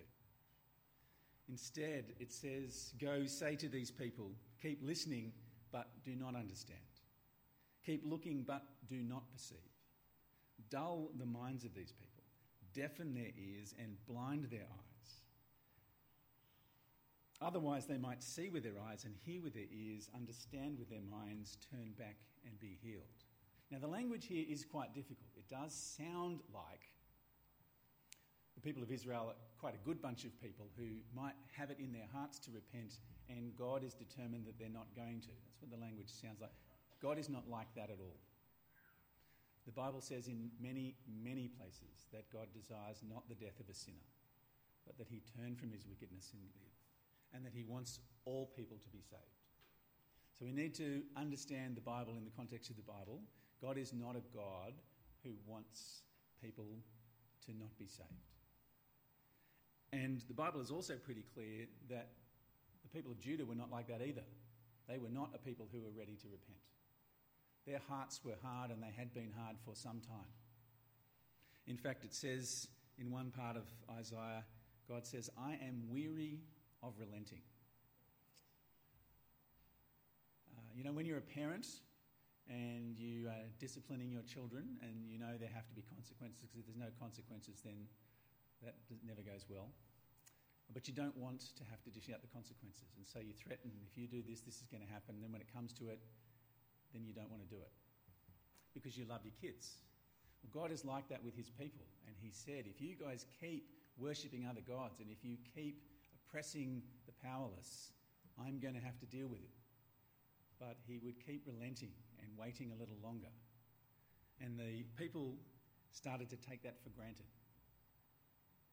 Instead, 1.48 2.14
it 2.18 2.32
says, 2.32 2.92
Go 3.00 3.26
say 3.26 3.54
to 3.56 3.68
these 3.68 3.90
people, 3.90 4.30
keep 4.60 4.80
listening, 4.82 5.32
but 5.70 5.88
do 6.04 6.16
not 6.16 6.34
understand. 6.34 6.80
Keep 7.84 8.02
looking, 8.04 8.42
but 8.46 8.64
do 8.88 8.96
not 8.96 9.30
perceive. 9.32 9.58
Dull 10.70 11.10
the 11.18 11.26
minds 11.26 11.64
of 11.64 11.74
these 11.74 11.92
people, 11.92 12.24
deafen 12.74 13.14
their 13.14 13.30
ears, 13.38 13.74
and 13.78 13.96
blind 14.08 14.48
their 14.50 14.62
eyes. 14.62 14.86
Otherwise, 17.40 17.86
they 17.86 17.98
might 17.98 18.22
see 18.22 18.48
with 18.48 18.64
their 18.64 18.80
eyes 18.90 19.04
and 19.04 19.14
hear 19.24 19.42
with 19.42 19.54
their 19.54 19.70
ears, 19.70 20.08
understand 20.14 20.78
with 20.78 20.88
their 20.88 21.02
minds, 21.10 21.58
turn 21.70 21.92
back 21.98 22.16
and 22.44 22.58
be 22.58 22.78
healed. 22.82 23.02
Now, 23.70 23.78
the 23.78 23.86
language 23.86 24.26
here 24.26 24.44
is 24.48 24.64
quite 24.64 24.94
difficult. 24.94 25.28
It 25.36 25.48
does 25.48 25.74
sound 25.74 26.40
like 26.52 26.88
the 28.56 28.64
people 28.64 28.82
of 28.82 28.90
Israel 28.90 29.28
are 29.28 29.40
quite 29.60 29.74
a 29.74 29.84
good 29.86 30.00
bunch 30.00 30.24
of 30.24 30.32
people 30.40 30.66
who 30.76 30.96
might 31.14 31.36
have 31.52 31.70
it 31.70 31.78
in 31.78 31.92
their 31.92 32.08
hearts 32.12 32.38
to 32.40 32.50
repent, 32.50 32.98
and 33.28 33.54
God 33.56 33.84
is 33.84 33.94
determined 33.94 34.46
that 34.46 34.58
they're 34.58 34.68
not 34.72 34.88
going 34.96 35.20
to. 35.20 35.28
That's 35.28 35.60
what 35.60 35.70
the 35.70 35.76
language 35.76 36.08
sounds 36.08 36.40
like. 36.40 36.52
God 37.00 37.18
is 37.18 37.28
not 37.28 37.44
like 37.48 37.68
that 37.76 37.90
at 37.90 38.00
all. 38.00 38.18
The 39.66 39.72
Bible 39.72 40.00
says 40.00 40.28
in 40.28 40.50
many, 40.60 40.94
many 41.06 41.48
places 41.48 42.06
that 42.12 42.30
God 42.32 42.46
desires 42.54 43.02
not 43.02 43.28
the 43.28 43.34
death 43.34 43.60
of 43.60 43.68
a 43.68 43.74
sinner, 43.74 44.08
but 44.86 44.96
that 44.96 45.08
he 45.08 45.20
turn 45.36 45.56
from 45.56 45.70
his 45.70 45.84
wickedness 45.86 46.30
and 46.32 46.42
live, 46.42 46.76
and 47.34 47.44
that 47.44 47.52
he 47.52 47.64
wants 47.64 48.00
all 48.24 48.50
people 48.56 48.78
to 48.78 48.88
be 48.88 49.02
saved. 49.02 49.22
So 50.38 50.44
we 50.44 50.52
need 50.52 50.74
to 50.76 51.02
understand 51.16 51.76
the 51.76 51.80
Bible 51.80 52.16
in 52.16 52.24
the 52.24 52.30
context 52.36 52.70
of 52.70 52.76
the 52.76 52.82
Bible. 52.82 53.20
God 53.60 53.76
is 53.76 53.92
not 53.92 54.16
a 54.16 54.22
God 54.36 54.74
who 55.24 55.30
wants 55.46 56.02
people 56.42 56.78
to 57.46 57.52
not 57.58 57.76
be 57.78 57.86
saved. 57.86 58.35
And 59.96 60.20
the 60.28 60.34
Bible 60.34 60.60
is 60.60 60.70
also 60.70 60.94
pretty 60.96 61.24
clear 61.32 61.64
that 61.88 62.08
the 62.82 62.88
people 62.90 63.10
of 63.10 63.18
Judah 63.18 63.46
were 63.46 63.54
not 63.54 63.70
like 63.70 63.88
that 63.88 64.02
either. 64.06 64.24
They 64.88 64.98
were 64.98 65.08
not 65.08 65.30
a 65.34 65.38
people 65.38 65.68
who 65.72 65.80
were 65.80 65.90
ready 65.96 66.16
to 66.20 66.26
repent. 66.28 66.60
Their 67.66 67.80
hearts 67.88 68.20
were 68.22 68.36
hard 68.42 68.70
and 68.70 68.82
they 68.82 68.92
had 68.94 69.14
been 69.14 69.32
hard 69.38 69.56
for 69.64 69.74
some 69.74 70.00
time. 70.00 70.28
In 71.66 71.78
fact, 71.78 72.04
it 72.04 72.14
says 72.14 72.68
in 72.98 73.10
one 73.10 73.30
part 73.30 73.56
of 73.56 73.64
Isaiah, 73.98 74.44
God 74.86 75.06
says, 75.06 75.30
I 75.38 75.52
am 75.66 75.88
weary 75.88 76.40
of 76.82 76.92
relenting. 77.00 77.40
Uh, 80.54 80.60
you 80.76 80.84
know, 80.84 80.92
when 80.92 81.06
you're 81.06 81.18
a 81.18 81.32
parent 81.40 81.66
and 82.50 82.98
you 82.98 83.28
are 83.28 83.48
disciplining 83.58 84.12
your 84.12 84.22
children 84.22 84.76
and 84.82 85.10
you 85.10 85.18
know 85.18 85.38
there 85.40 85.50
have 85.52 85.66
to 85.66 85.74
be 85.74 85.82
consequences, 85.82 86.42
because 86.52 86.60
if 86.60 86.66
there's 86.66 86.76
no 86.76 86.92
consequences, 87.00 87.62
then 87.64 87.88
that 88.62 88.74
never 89.02 89.22
goes 89.22 89.46
well. 89.48 89.70
But 90.72 90.88
you 90.88 90.94
don't 90.94 91.16
want 91.16 91.40
to 91.56 91.64
have 91.70 91.82
to 91.84 91.90
dish 91.90 92.10
out 92.12 92.20
the 92.20 92.28
consequences. 92.28 92.90
And 92.96 93.06
so 93.06 93.20
you 93.20 93.32
threaten, 93.32 93.70
if 93.86 93.96
you 93.96 94.06
do 94.06 94.22
this, 94.26 94.40
this 94.40 94.56
is 94.60 94.66
going 94.66 94.82
to 94.82 94.92
happen. 94.92 95.16
Then 95.20 95.32
when 95.32 95.40
it 95.40 95.52
comes 95.52 95.72
to 95.74 95.88
it, 95.88 96.00
then 96.92 97.04
you 97.06 97.14
don't 97.14 97.30
want 97.30 97.42
to 97.42 97.48
do 97.48 97.60
it 97.60 97.72
because 98.74 98.98
you 98.98 99.06
love 99.08 99.20
your 99.24 99.34
kids. 99.40 99.78
Well, 100.42 100.62
God 100.62 100.72
is 100.72 100.84
like 100.84 101.08
that 101.08 101.24
with 101.24 101.34
his 101.34 101.50
people. 101.50 101.86
And 102.06 102.14
he 102.20 102.30
said, 102.30 102.66
if 102.66 102.80
you 102.80 102.94
guys 102.94 103.24
keep 103.40 103.70
worshipping 103.98 104.46
other 104.46 104.60
gods 104.60 105.00
and 105.00 105.08
if 105.10 105.24
you 105.24 105.36
keep 105.54 105.82
oppressing 106.14 106.82
the 107.06 107.12
powerless, 107.24 107.92
I'm 108.38 108.58
going 108.60 108.74
to 108.74 108.80
have 108.80 108.98
to 109.00 109.06
deal 109.06 109.28
with 109.28 109.40
it. 109.40 109.54
But 110.58 110.76
he 110.86 110.98
would 110.98 111.24
keep 111.24 111.46
relenting 111.46 111.92
and 112.20 112.28
waiting 112.36 112.72
a 112.72 112.78
little 112.78 112.96
longer. 113.02 113.32
And 114.40 114.58
the 114.58 114.84
people 114.96 115.36
started 115.90 116.28
to 116.30 116.36
take 116.36 116.62
that 116.62 116.76
for 116.82 116.90
granted. 116.90 117.26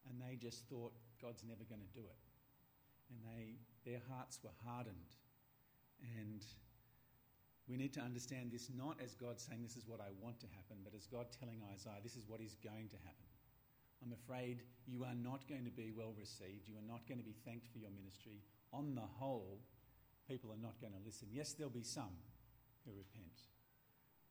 And 0.08 0.20
they 0.20 0.36
just 0.36 0.68
thought, 0.68 0.92
God's 1.24 1.40
never 1.48 1.64
going 1.64 1.80
to 1.80 1.92
do 1.96 2.04
it. 2.04 2.20
And 3.08 3.16
they, 3.24 3.56
their 3.88 4.04
hearts 4.12 4.36
were 4.44 4.52
hardened. 4.68 5.16
And 6.20 6.44
we 7.64 7.80
need 7.80 7.96
to 7.96 8.04
understand 8.04 8.52
this 8.52 8.68
not 8.68 9.00
as 9.00 9.16
God 9.16 9.40
saying, 9.40 9.64
This 9.64 9.80
is 9.80 9.88
what 9.88 10.04
I 10.04 10.12
want 10.20 10.36
to 10.44 10.48
happen, 10.52 10.84
but 10.84 10.92
as 10.92 11.08
God 11.08 11.32
telling 11.32 11.64
Isaiah, 11.72 12.04
This 12.04 12.16
is 12.16 12.28
what 12.28 12.44
is 12.44 12.60
going 12.60 12.92
to 12.92 13.00
happen. 13.00 13.24
I'm 14.04 14.12
afraid 14.12 14.60
you 14.84 15.04
are 15.04 15.16
not 15.16 15.48
going 15.48 15.64
to 15.64 15.72
be 15.72 15.88
well 15.96 16.12
received. 16.12 16.68
You 16.68 16.76
are 16.76 16.84
not 16.84 17.08
going 17.08 17.16
to 17.16 17.24
be 17.24 17.36
thanked 17.48 17.72
for 17.72 17.80
your 17.80 17.94
ministry. 17.96 18.44
On 18.76 18.94
the 18.94 19.08
whole, 19.16 19.64
people 20.28 20.52
are 20.52 20.60
not 20.60 20.76
going 20.80 20.92
to 20.92 21.00
listen. 21.06 21.28
Yes, 21.32 21.56
there'll 21.56 21.72
be 21.72 21.86
some 21.86 22.12
who 22.84 22.92
repent, 22.92 23.48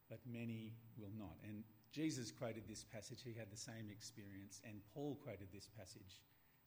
but 0.09 0.21
many 0.29 0.77
will 0.93 1.13
not. 1.17 1.41
And 1.41 1.63
Jesus 1.89 2.29
quoted 2.29 2.69
this 2.69 2.83
passage. 2.83 3.21
He 3.25 3.33
had 3.33 3.49
the 3.49 3.57
same 3.57 3.89
experience. 3.89 4.61
And 4.65 4.77
Paul 4.93 5.17
quoted 5.23 5.49
this 5.53 5.69
passage. 5.77 6.21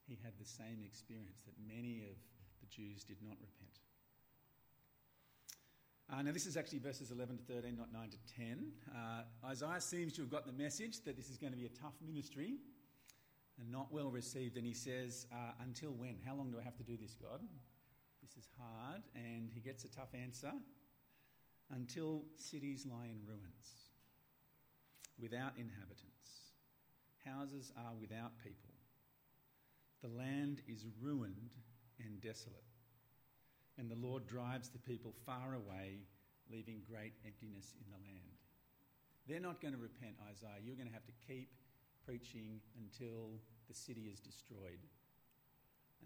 He 0.07 0.19
had 0.23 0.33
the 0.39 0.45
same 0.45 0.83
experience 0.85 1.43
that 1.47 1.55
many 1.67 2.03
of 2.03 2.17
the 2.61 2.67
Jews 2.67 3.03
did 3.05 3.19
not 3.23 3.37
repent. 3.41 3.81
Uh, 6.09 6.23
now, 6.23 6.31
this 6.31 6.47
is 6.47 6.57
actually 6.57 6.79
verses 6.79 7.11
11 7.11 7.39
to 7.39 7.43
13, 7.43 7.77
not 7.77 7.93
9 7.93 8.11
to 8.11 8.17
10. 8.39 8.71
Uh, 8.95 9.23
Isaiah 9.45 9.81
seems 9.81 10.13
to 10.15 10.23
have 10.23 10.31
got 10.31 10.47
the 10.47 10.53
message 10.53 11.03
that 11.05 11.17
this 11.17 11.29
is 11.29 11.37
going 11.37 11.53
to 11.53 11.59
be 11.59 11.67
a 11.67 11.71
tough 11.81 11.95
ministry. 12.07 12.59
and 13.59 13.73
not 13.73 13.91
well 13.91 14.11
received. 14.11 14.57
And 14.57 14.67
he 14.67 14.75
says, 14.75 15.27
uh, 15.33 15.53
Until 15.65 15.91
when? 15.91 16.17
How 16.25 16.35
long 16.35 16.51
do 16.51 16.59
I 16.61 16.63
have 16.63 16.77
to 16.77 16.85
do 16.85 16.97
this, 16.97 17.15
God? 17.15 17.41
This 18.23 18.37
is 18.37 18.49
hard. 18.59 19.03
And 19.15 19.51
he 19.53 19.61
gets 19.61 19.85
a 19.85 19.89
tough 19.89 20.15
answer 20.15 20.53
until 21.75 22.23
cities 22.37 22.87
lie 22.87 23.07
in 23.07 23.19
ruins, 23.27 23.91
without 25.19 25.53
inhabitants. 25.57 26.53
Houses 27.25 27.73
are 27.77 27.95
without 28.01 28.33
people. 28.45 28.66
The 30.03 30.09
land 30.09 30.63
is 30.69 30.85
ruined 31.01 31.55
and 31.99 32.21
desolate. 32.21 32.65
And 33.79 33.91
the 33.91 33.97
Lord 33.97 34.27
drives 34.27 34.69
the 34.69 34.79
people 34.79 35.13
far 35.25 35.55
away, 35.55 36.01
leaving 36.51 36.81
great 36.89 37.13
emptiness 37.25 37.75
in 37.81 37.91
the 37.91 38.01
land. 38.05 38.37
They're 39.27 39.41
not 39.41 39.61
going 39.61 39.75
to 39.75 39.81
repent, 39.81 40.17
Isaiah. 40.31 40.63
You're 40.63 40.77
going 40.79 40.89
to 40.89 40.95
have 40.95 41.07
to 41.07 41.19
keep 41.27 41.51
preaching 42.07 42.61
until 42.79 43.43
the 43.69 43.75
city 43.75 44.07
is 44.07 44.21
destroyed, 44.21 44.79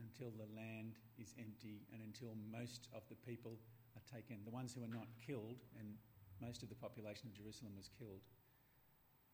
until 0.00 0.33
the 0.33 0.48
land 0.57 0.96
is 1.20 1.35
empty, 1.38 1.85
and 1.92 2.00
until 2.03 2.33
most 2.48 2.88
of 2.96 3.03
the 3.12 3.20
people 3.22 3.61
are 3.94 4.07
taken. 4.09 4.40
The 4.44 4.50
ones 4.50 4.72
who 4.72 4.83
are 4.83 4.90
not 4.90 5.07
killed, 5.20 5.61
and 5.79 5.94
most 6.40 6.62
of 6.62 6.72
the 6.72 6.81
population 6.81 7.29
of 7.29 7.37
Jerusalem 7.37 7.76
was 7.76 7.90
killed, 7.98 8.24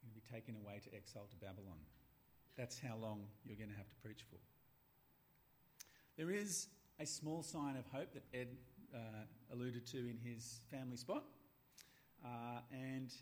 will 0.02 0.12
be 0.12 0.26
taken 0.26 0.58
away 0.58 0.82
to 0.82 0.90
exile 0.90 1.30
to 1.30 1.38
Babylon. 1.38 1.78
That's 2.56 2.78
how 2.78 2.96
long 2.96 3.20
you're 3.44 3.56
going 3.56 3.70
to 3.70 3.76
have 3.76 3.88
to 3.88 3.96
preach 4.02 4.24
for. 4.30 4.38
There 6.16 6.30
is 6.30 6.68
a 6.98 7.04
small 7.04 7.42
sign 7.42 7.76
of 7.76 7.84
hope 7.92 8.14
that 8.14 8.24
Ed 8.32 8.48
uh, 8.94 8.98
alluded 9.52 9.86
to 9.88 9.98
in 9.98 10.18
his 10.22 10.60
family 10.70 10.96
spot. 10.96 11.24
Uh, 12.24 12.60
and 12.72 13.12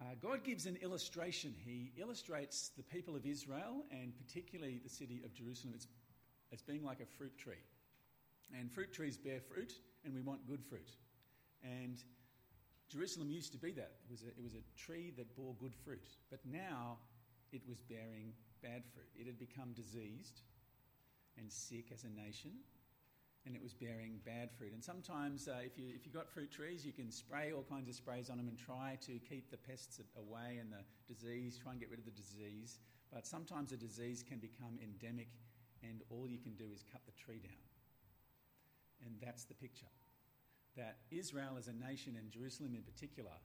uh, 0.00 0.04
God 0.22 0.42
gives 0.42 0.66
an 0.66 0.76
illustration. 0.82 1.54
He 1.64 1.92
illustrates 1.96 2.70
the 2.76 2.82
people 2.82 3.14
of 3.14 3.26
Israel 3.26 3.84
and 3.90 4.12
particularly 4.16 4.80
the 4.82 4.88
city 4.88 5.20
of 5.24 5.34
Jerusalem 5.34 5.74
as, 5.76 5.86
as 6.52 6.62
being 6.62 6.82
like 6.82 7.00
a 7.00 7.06
fruit 7.18 7.36
tree. 7.36 7.62
And 8.58 8.70
fruit 8.72 8.92
trees 8.92 9.16
bear 9.16 9.40
fruit, 9.40 9.72
and 10.04 10.14
we 10.14 10.20
want 10.20 10.46
good 10.46 10.62
fruit. 10.62 10.88
And 11.62 12.02
Jerusalem 12.88 13.30
used 13.30 13.52
to 13.52 13.58
be 13.58 13.72
that. 13.72 13.92
It 14.04 14.10
was 14.10 14.22
a, 14.22 14.28
it 14.28 14.42
was 14.42 14.54
a 14.54 14.80
tree 14.80 15.12
that 15.16 15.34
bore 15.36 15.54
good 15.58 15.74
fruit. 15.74 16.06
But 16.30 16.40
now 16.44 16.98
it 17.52 17.62
was 17.68 17.78
bearing 17.80 18.32
bad 18.66 18.82
fruit. 18.92 19.10
It 19.14 19.26
had 19.26 19.38
become 19.38 19.72
diseased 19.72 20.42
and 21.38 21.50
sick 21.50 21.86
as 21.94 22.02
a 22.02 22.10
nation 22.10 22.50
and 23.46 23.54
it 23.54 23.62
was 23.62 23.72
bearing 23.72 24.18
bad 24.26 24.50
fruit. 24.50 24.72
And 24.74 24.82
sometimes, 24.82 25.46
uh, 25.46 25.62
if, 25.64 25.78
you, 25.78 25.86
if 25.94 26.04
you've 26.04 26.14
got 26.14 26.28
fruit 26.28 26.50
trees, 26.50 26.84
you 26.84 26.92
can 26.92 27.12
spray 27.12 27.52
all 27.52 27.62
kinds 27.62 27.88
of 27.88 27.94
sprays 27.94 28.28
on 28.28 28.38
them 28.38 28.48
and 28.48 28.58
try 28.58 28.98
to 29.06 29.20
keep 29.20 29.52
the 29.52 29.56
pests 29.56 30.00
away 30.18 30.58
and 30.60 30.72
the 30.72 30.82
disease, 31.06 31.56
try 31.56 31.70
and 31.70 31.80
get 31.80 31.88
rid 31.88 32.00
of 32.00 32.04
the 32.04 32.10
disease. 32.10 32.80
But 33.14 33.24
sometimes 33.24 33.70
a 33.70 33.76
disease 33.76 34.24
can 34.28 34.38
become 34.38 34.80
endemic, 34.82 35.28
and 35.84 36.02
all 36.10 36.26
you 36.26 36.38
can 36.38 36.54
do 36.54 36.64
is 36.74 36.82
cut 36.90 37.02
the 37.06 37.12
tree 37.12 37.38
down. 37.38 37.62
And 39.06 39.14
that's 39.24 39.44
the 39.44 39.54
picture. 39.54 39.86
That 40.76 40.96
Israel 41.12 41.54
as 41.56 41.68
a 41.68 41.72
nation, 41.72 42.16
and 42.18 42.32
Jerusalem 42.32 42.74
in 42.74 42.82
particular, 42.82 43.38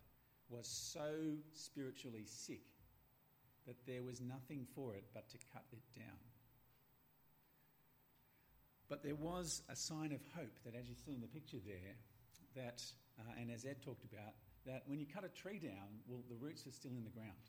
was 0.50 0.68
so 0.68 1.38
spiritually 1.54 2.24
sick 2.26 2.66
that 3.68 3.86
there 3.86 4.04
was 4.04 4.22
nothing 4.22 4.66
for 4.76 4.96
it 4.96 5.06
but 5.14 5.30
to 5.30 5.38
cut 5.54 5.66
it 5.72 5.84
down. 5.96 6.18
But 8.90 9.04
there 9.04 9.16
was 9.16 9.62
a 9.70 9.76
sign 9.76 10.12
of 10.12 10.20
hope 10.36 10.60
that, 10.66 10.76
as 10.76 10.90
you 10.90 10.96
see 10.96 11.14
in 11.14 11.22
the 11.22 11.32
picture 11.32 11.64
there, 11.66 11.96
that, 12.56 12.84
uh, 13.18 13.40
and 13.40 13.50
as 13.50 13.64
Ed 13.64 13.82
talked 13.82 14.04
about, 14.04 14.36
that 14.66 14.84
when 14.86 15.00
you 15.00 15.06
cut 15.08 15.24
a 15.24 15.30
tree 15.30 15.60
down, 15.60 16.04
well, 16.08 16.20
the 16.28 16.36
roots 16.36 16.68
are 16.68 16.76
still 16.76 16.92
in 16.92 17.04
the 17.04 17.10
ground. 17.10 17.48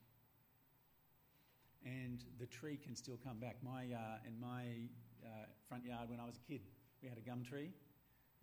And 1.84 2.22
the 2.38 2.46
tree 2.46 2.78
can 2.78 2.94
still 2.94 3.18
come 3.18 3.38
back. 3.40 3.56
My, 3.60 3.90
uh, 3.90 4.22
in 4.22 4.38
my 4.38 4.86
uh, 5.26 5.50
front 5.68 5.84
yard 5.84 6.08
when 6.08 6.20
I 6.20 6.26
was 6.26 6.38
a 6.38 6.44
kid, 6.46 6.62
we 7.02 7.08
had 7.08 7.18
a 7.18 7.26
gum 7.26 7.42
tree, 7.42 7.74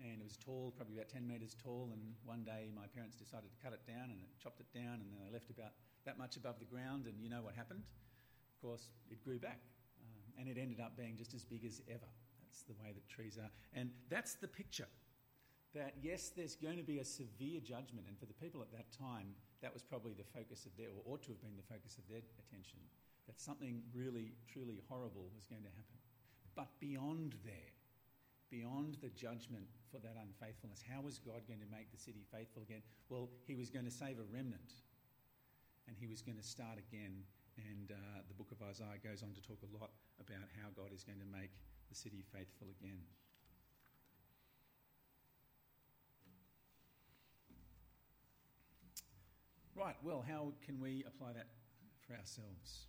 and 0.04 0.20
it 0.20 0.24
was 0.28 0.36
tall, 0.36 0.74
probably 0.76 0.96
about 0.96 1.08
10 1.08 1.26
metres 1.26 1.56
tall. 1.56 1.92
And 1.94 2.20
one 2.26 2.44
day 2.44 2.68
my 2.76 2.88
parents 2.92 3.16
decided 3.16 3.48
to 3.48 3.60
cut 3.64 3.72
it 3.72 3.88
down, 3.88 4.12
and 4.12 4.20
it 4.20 4.28
chopped 4.44 4.60
it 4.60 4.68
down, 4.76 5.00
and 5.00 5.08
then 5.08 5.24
they 5.24 5.32
left 5.32 5.50
about 5.50 5.72
that 6.10 6.18
much 6.18 6.42
above 6.42 6.58
the 6.58 6.66
ground. 6.66 7.06
And 7.06 7.22
you 7.22 7.30
know 7.30 7.46
what 7.46 7.54
happened? 7.54 7.86
Of 7.86 8.58
course, 8.66 8.90
it 9.14 9.22
grew 9.22 9.38
back, 9.38 9.62
um, 10.02 10.42
and 10.42 10.50
it 10.50 10.58
ended 10.58 10.82
up 10.82 10.98
being 10.98 11.14
just 11.16 11.38
as 11.38 11.46
big 11.46 11.64
as 11.64 11.86
ever. 11.86 12.10
That's 12.42 12.66
the 12.66 12.74
way 12.82 12.90
that 12.90 13.06
trees 13.08 13.38
are. 13.38 13.54
And 13.78 13.94
that's 14.10 14.34
the 14.34 14.50
picture 14.50 14.90
that, 15.78 15.94
yes, 16.02 16.34
there's 16.36 16.58
going 16.58 16.82
to 16.82 16.84
be 16.84 16.98
a 16.98 17.06
severe 17.06 17.62
judgment. 17.62 18.10
And 18.10 18.18
for 18.18 18.26
the 18.26 18.34
people 18.42 18.66
at 18.66 18.74
that 18.74 18.90
time, 18.90 19.38
that 19.62 19.72
was 19.72 19.86
probably 19.86 20.18
the 20.18 20.26
focus 20.34 20.66
of 20.66 20.74
their, 20.82 20.90
or 20.90 21.14
ought 21.14 21.22
to 21.30 21.30
have 21.30 21.42
been 21.46 21.54
the 21.54 21.70
focus 21.70 22.02
of 22.02 22.10
their 22.10 22.26
attention, 22.42 22.82
that 23.30 23.40
something 23.40 23.86
really, 23.94 24.34
truly 24.50 24.82
horrible 24.90 25.30
was 25.38 25.46
going 25.46 25.62
to 25.62 25.70
happen. 25.78 26.02
But 26.58 26.74
beyond 26.82 27.38
there, 27.46 27.70
beyond 28.50 28.98
the 29.06 29.14
judgment 29.14 29.70
for 29.94 30.02
that 30.02 30.18
unfaithfulness, 30.18 30.82
how 30.82 31.06
was 31.06 31.22
God 31.22 31.46
going 31.46 31.62
to 31.62 31.70
make 31.70 31.94
the 31.94 32.02
city 32.02 32.26
faithful 32.34 32.66
again? 32.66 32.82
Well, 33.14 33.30
He 33.46 33.54
was 33.54 33.70
going 33.70 33.86
to 33.86 33.94
save 33.94 34.18
a 34.18 34.26
remnant 34.34 34.74
and 35.90 35.98
He 35.98 36.06
was 36.06 36.22
going 36.22 36.38
to 36.38 36.46
start 36.46 36.78
again. 36.78 37.26
And 37.58 37.92
uh, 37.92 38.22
the 38.30 38.38
book 38.38 38.54
of 38.54 38.62
Isaiah 38.62 39.02
goes 39.04 39.26
on 39.26 39.34
to 39.34 39.42
talk 39.42 39.58
a 39.66 39.72
lot 39.74 39.90
about 40.22 40.48
how 40.62 40.70
God 40.78 40.94
is 40.94 41.04
going 41.04 41.20
to 41.20 41.26
make 41.26 41.50
the 41.90 41.96
city 41.98 42.24
faithful 42.32 42.70
again. 42.80 43.02
Right, 49.76 49.96
well, 50.04 50.24
how 50.28 50.54
can 50.66 50.80
we 50.80 51.04
apply 51.08 51.34
that 51.34 51.48
for 52.06 52.14
ourselves? 52.14 52.86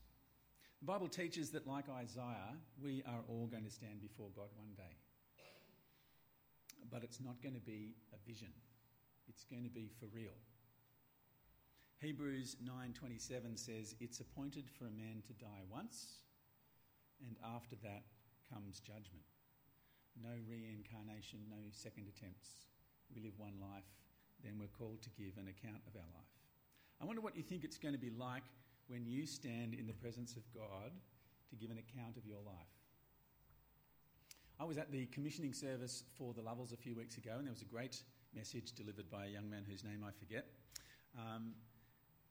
The 0.80 0.86
Bible 0.86 1.08
teaches 1.08 1.50
that, 1.50 1.66
like 1.66 1.84
Isaiah, 1.88 2.54
we 2.82 3.02
are 3.06 3.22
all 3.28 3.46
going 3.46 3.64
to 3.64 3.70
stand 3.70 4.00
before 4.00 4.28
God 4.34 4.48
one 4.56 4.74
day. 4.76 4.96
But 6.90 7.04
it's 7.04 7.20
not 7.20 7.40
going 7.42 7.54
to 7.54 7.60
be 7.60 7.94
a 8.12 8.28
vision. 8.28 8.50
It's 9.28 9.44
going 9.44 9.62
to 9.64 9.70
be 9.70 9.90
for 10.00 10.06
real. 10.12 10.34
Hebrews 12.00 12.56
9:27 12.64 13.58
says 13.58 13.94
it's 14.00 14.20
appointed 14.20 14.70
for 14.70 14.86
a 14.86 14.90
man 14.90 15.20
to 15.26 15.34
die 15.34 15.60
once 15.70 16.20
and 17.20 17.36
after 17.44 17.76
that 17.82 18.04
comes 18.48 18.80
judgment. 18.80 19.28
No 20.16 20.32
reincarnation, 20.48 21.40
no 21.50 21.60
second 21.72 22.08
attempts. 22.08 22.64
We 23.14 23.20
live 23.20 23.34
one 23.36 23.60
life, 23.60 23.84
then 24.42 24.58
we're 24.58 24.72
called 24.72 25.02
to 25.02 25.10
give 25.10 25.36
an 25.36 25.48
account 25.48 25.82
of 25.86 25.94
our 25.94 26.08
life. 26.16 26.32
I 27.02 27.04
wonder 27.04 27.20
what 27.20 27.36
you 27.36 27.42
think 27.42 27.64
it's 27.64 27.76
going 27.76 27.94
to 27.94 28.00
be 28.00 28.08
like 28.08 28.44
when 28.88 29.04
you 29.04 29.26
stand 29.26 29.74
in 29.74 29.86
the 29.86 29.92
presence 29.92 30.36
of 30.36 30.42
God 30.54 30.92
to 31.50 31.56
give 31.56 31.70
an 31.70 31.76
account 31.76 32.16
of 32.16 32.24
your 32.24 32.40
life. 32.40 32.72
I 34.58 34.64
was 34.64 34.78
at 34.78 34.90
the 34.90 35.04
commissioning 35.06 35.52
service 35.52 36.04
for 36.16 36.32
the 36.32 36.40
Lovels 36.40 36.72
a 36.72 36.78
few 36.78 36.94
weeks 36.94 37.18
ago, 37.18 37.32
and 37.36 37.44
there 37.44 37.52
was 37.52 37.62
a 37.62 37.66
great 37.66 38.02
message 38.34 38.72
delivered 38.72 39.10
by 39.10 39.26
a 39.26 39.28
young 39.28 39.50
man 39.50 39.64
whose 39.68 39.84
name 39.84 40.02
I 40.02 40.12
forget. 40.12 40.46
Um, 41.18 41.52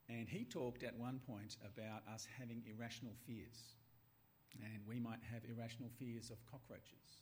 and 0.09 0.27
he 0.27 0.43
talked 0.43 0.83
at 0.83 0.97
one 0.97 1.19
point 1.27 1.55
about 1.61 2.01
us 2.11 2.27
having 2.39 2.63
irrational 2.65 3.13
fears. 3.27 3.75
And 4.57 4.81
we 4.87 4.99
might 4.99 5.21
have 5.31 5.43
irrational 5.45 5.91
fears 5.99 6.31
of 6.31 6.43
cockroaches 6.49 7.21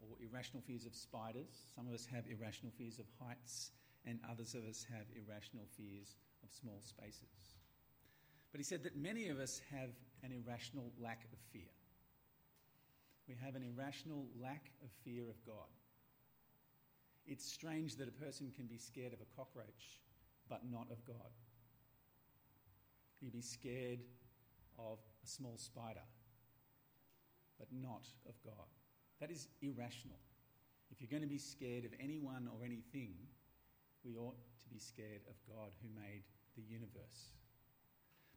or 0.00 0.16
irrational 0.20 0.62
fears 0.66 0.84
of 0.84 0.94
spiders. 0.94 1.70
Some 1.74 1.86
of 1.86 1.94
us 1.94 2.06
have 2.12 2.24
irrational 2.26 2.72
fears 2.76 2.98
of 2.98 3.06
heights, 3.22 3.70
and 4.04 4.18
others 4.28 4.54
of 4.54 4.64
us 4.64 4.84
have 4.90 5.06
irrational 5.14 5.66
fears 5.76 6.16
of 6.42 6.50
small 6.52 6.82
spaces. 6.82 7.54
But 8.50 8.58
he 8.58 8.64
said 8.64 8.82
that 8.82 8.96
many 8.96 9.28
of 9.28 9.38
us 9.38 9.60
have 9.70 9.90
an 10.22 10.32
irrational 10.32 10.92
lack 10.98 11.24
of 11.32 11.38
fear. 11.52 11.70
We 13.28 13.36
have 13.42 13.54
an 13.54 13.62
irrational 13.62 14.26
lack 14.40 14.70
of 14.82 14.90
fear 15.04 15.22
of 15.28 15.44
God. 15.44 15.70
It's 17.26 17.44
strange 17.44 17.96
that 17.96 18.08
a 18.08 18.24
person 18.24 18.52
can 18.54 18.66
be 18.66 18.78
scared 18.78 19.12
of 19.12 19.20
a 19.20 19.36
cockroach, 19.36 20.00
but 20.48 20.60
not 20.70 20.86
of 20.90 21.04
God. 21.04 21.30
You 23.20 23.30
be 23.30 23.40
scared 23.40 24.00
of 24.78 24.98
a 25.24 25.26
small 25.26 25.56
spider, 25.56 26.04
but 27.58 27.68
not 27.72 28.06
of 28.28 28.34
God. 28.44 28.68
That 29.20 29.30
is 29.30 29.48
irrational. 29.62 30.18
If 30.90 31.00
you're 31.00 31.10
going 31.10 31.22
to 31.22 31.28
be 31.28 31.38
scared 31.38 31.84
of 31.84 31.92
anyone 32.00 32.48
or 32.52 32.64
anything, 32.64 33.14
we 34.04 34.16
ought 34.16 34.36
to 34.60 34.68
be 34.68 34.78
scared 34.78 35.22
of 35.28 35.34
God 35.48 35.70
who 35.82 35.88
made 36.00 36.22
the 36.56 36.62
universe. 36.62 37.32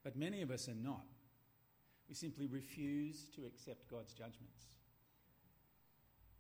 But 0.04 0.16
many 0.16 0.42
of 0.42 0.52
us 0.52 0.68
are 0.68 0.76
not. 0.76 1.06
We 2.08 2.16
simply 2.16 2.48
refuse 2.48 3.28
to 3.36 3.46
accept 3.46 3.90
God's 3.90 4.14
judgments. 4.14 4.66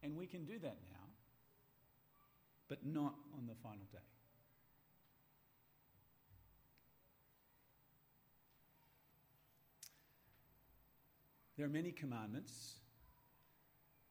And 0.02 0.16
we 0.16 0.26
can 0.26 0.46
do 0.46 0.58
that 0.60 0.78
now, 0.90 1.08
but 2.70 2.86
not 2.86 3.16
on 3.38 3.46
the 3.48 3.56
final 3.56 3.86
day. 3.92 4.00
There 11.60 11.68
are 11.68 11.70
many 11.70 11.92
commandments, 11.92 12.80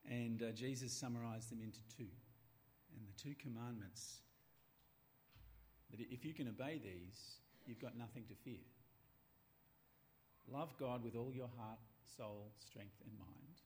and 0.05 0.43
uh, 0.43 0.53
Jesus 0.53 0.93
summarized 0.93 1.51
them 1.51 1.63
into 1.63 1.79
two. 1.97 2.13
And 2.93 3.09
the 3.09 3.17
two 3.17 3.35
commandments 3.41 4.19
that 5.91 5.99
if 5.99 6.27
you 6.27 6.35
can 6.35 6.49
obey 6.49 6.77
these, 6.77 7.41
you've 7.65 7.81
got 7.81 7.97
nothing 7.97 8.25
to 8.29 8.35
fear. 8.35 8.61
Love 10.47 10.75
God 10.79 11.03
with 11.03 11.17
all 11.17 11.33
your 11.35 11.49
heart, 11.57 11.79
soul, 12.19 12.53
strength, 12.59 13.01
and 13.03 13.19
mind, 13.19 13.57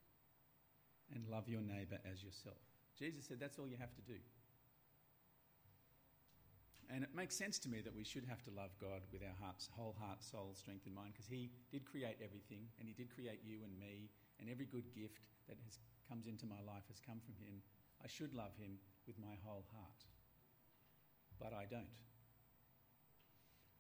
and 1.13 1.27
love 1.29 1.49
your 1.49 1.63
neighbour 1.63 1.99
as 2.09 2.23
yourself. 2.23 2.63
Jesus 2.97 3.25
said 3.27 3.41
that's 3.41 3.59
all 3.59 3.67
you 3.67 3.79
have 3.81 3.97
to 3.97 4.03
do. 4.03 4.21
And 6.93 7.03
it 7.03 7.17
makes 7.17 7.35
sense 7.35 7.59
to 7.65 7.73
me 7.73 7.81
that 7.81 7.97
we 7.97 8.05
should 8.05 8.29
have 8.29 8.45
to 8.45 8.53
love 8.53 8.77
God 8.77 9.01
with 9.09 9.25
our 9.25 9.37
hearts, 9.41 9.73
whole 9.73 9.97
heart, 9.97 10.21
soul, 10.21 10.53
strength, 10.53 10.85
and 10.85 10.95
mind, 10.95 11.17
because 11.17 11.27
He 11.27 11.49
did 11.73 11.89
create 11.89 12.21
everything, 12.21 12.69
and 12.77 12.85
He 12.85 12.93
did 12.93 13.09
create 13.09 13.41
you 13.41 13.65
and 13.65 13.73
me, 13.81 14.13
and 14.39 14.53
every 14.53 14.69
good 14.69 14.93
gift 14.93 15.25
that 15.49 15.57
has 15.65 15.81
comes 16.13 16.29
into 16.29 16.45
my 16.45 16.61
life 16.69 16.85
has 16.93 17.01
come 17.01 17.17
from 17.25 17.33
Him. 17.41 17.65
I 18.05 18.09
should 18.13 18.37
love 18.37 18.53
Him 18.61 18.77
with 19.09 19.17
my 19.17 19.41
whole 19.41 19.65
heart, 19.73 20.05
but 21.41 21.57
I 21.57 21.65
don't. 21.65 21.97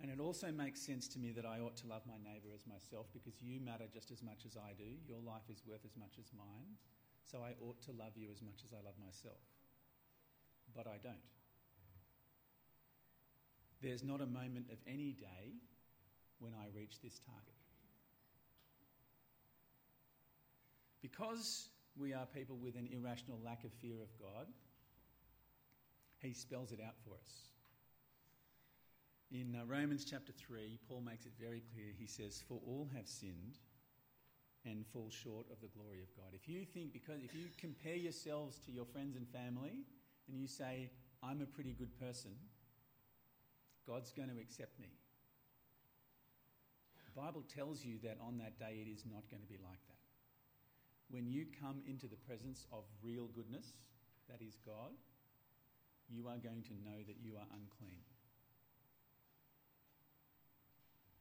And 0.00 0.10
it 0.10 0.18
also 0.18 0.50
makes 0.50 0.80
sense 0.80 1.06
to 1.12 1.20
me 1.20 1.30
that 1.36 1.44
I 1.44 1.60
ought 1.60 1.76
to 1.84 1.86
love 1.86 2.08
my 2.08 2.16
neighbour 2.16 2.50
as 2.56 2.66
myself 2.66 3.12
because 3.12 3.38
you 3.44 3.60
matter 3.60 3.84
just 3.92 4.10
as 4.10 4.22
much 4.24 4.48
as 4.48 4.56
I 4.56 4.72
do. 4.72 4.88
Your 5.06 5.20
life 5.20 5.46
is 5.52 5.62
worth 5.68 5.84
as 5.84 5.94
much 5.94 6.18
as 6.18 6.32
mine. 6.32 6.74
So 7.22 7.38
I 7.44 7.54
ought 7.62 7.78
to 7.86 7.92
love 7.92 8.16
you 8.16 8.26
as 8.32 8.42
much 8.42 8.64
as 8.64 8.72
I 8.72 8.82
love 8.82 8.98
myself. 8.98 9.38
But 10.74 10.88
I 10.88 10.98
don't. 10.98 11.22
There's 13.82 14.04
not 14.04 14.20
a 14.20 14.26
moment 14.26 14.66
of 14.70 14.78
any 14.86 15.12
day 15.12 15.58
when 16.38 16.52
I 16.54 16.66
reach 16.74 17.00
this 17.02 17.18
target. 17.26 17.54
Because 21.02 21.68
we 21.96 22.14
are 22.14 22.26
people 22.26 22.56
with 22.56 22.76
an 22.76 22.88
irrational 22.92 23.40
lack 23.44 23.64
of 23.64 23.72
fear 23.72 23.96
of 24.00 24.08
God, 24.20 24.46
He 26.20 26.32
spells 26.32 26.70
it 26.70 26.78
out 26.80 26.94
for 27.04 27.14
us. 27.14 27.48
In 29.32 29.56
uh, 29.56 29.64
Romans 29.66 30.04
chapter 30.04 30.32
3, 30.32 30.78
Paul 30.88 31.00
makes 31.00 31.26
it 31.26 31.32
very 31.40 31.62
clear. 31.74 31.86
He 31.98 32.06
says, 32.06 32.42
For 32.46 32.60
all 32.66 32.88
have 32.94 33.08
sinned 33.08 33.58
and 34.64 34.86
fall 34.86 35.10
short 35.10 35.46
of 35.50 35.60
the 35.60 35.68
glory 35.68 36.00
of 36.00 36.14
God. 36.14 36.34
If 36.34 36.48
you 36.48 36.64
think, 36.64 36.92
because 36.92 37.24
if 37.24 37.34
you 37.34 37.46
compare 37.58 37.96
yourselves 37.96 38.58
to 38.66 38.70
your 38.70 38.84
friends 38.84 39.16
and 39.16 39.26
family 39.28 39.84
and 40.28 40.38
you 40.38 40.46
say, 40.46 40.90
I'm 41.22 41.40
a 41.40 41.46
pretty 41.46 41.72
good 41.72 41.98
person, 41.98 42.32
God's 43.86 44.12
going 44.12 44.28
to 44.28 44.40
accept 44.40 44.78
me. 44.78 44.94
The 47.12 47.20
Bible 47.20 47.44
tells 47.44 47.84
you 47.84 47.98
that 48.02 48.16
on 48.24 48.38
that 48.38 48.58
day 48.58 48.80
it 48.80 48.88
is 48.88 49.04
not 49.04 49.28
going 49.30 49.42
to 49.42 49.48
be 49.48 49.58
like 49.62 49.82
that. 49.88 50.00
When 51.10 51.28
you 51.28 51.44
come 51.60 51.82
into 51.86 52.06
the 52.06 52.16
presence 52.16 52.64
of 52.72 52.84
real 53.02 53.28
goodness, 53.34 53.74
that 54.30 54.40
is 54.40 54.56
God, 54.64 54.96
you 56.08 56.26
are 56.28 56.40
going 56.40 56.62
to 56.72 56.74
know 56.80 57.04
that 57.06 57.20
you 57.20 57.36
are 57.36 57.48
unclean. 57.52 58.00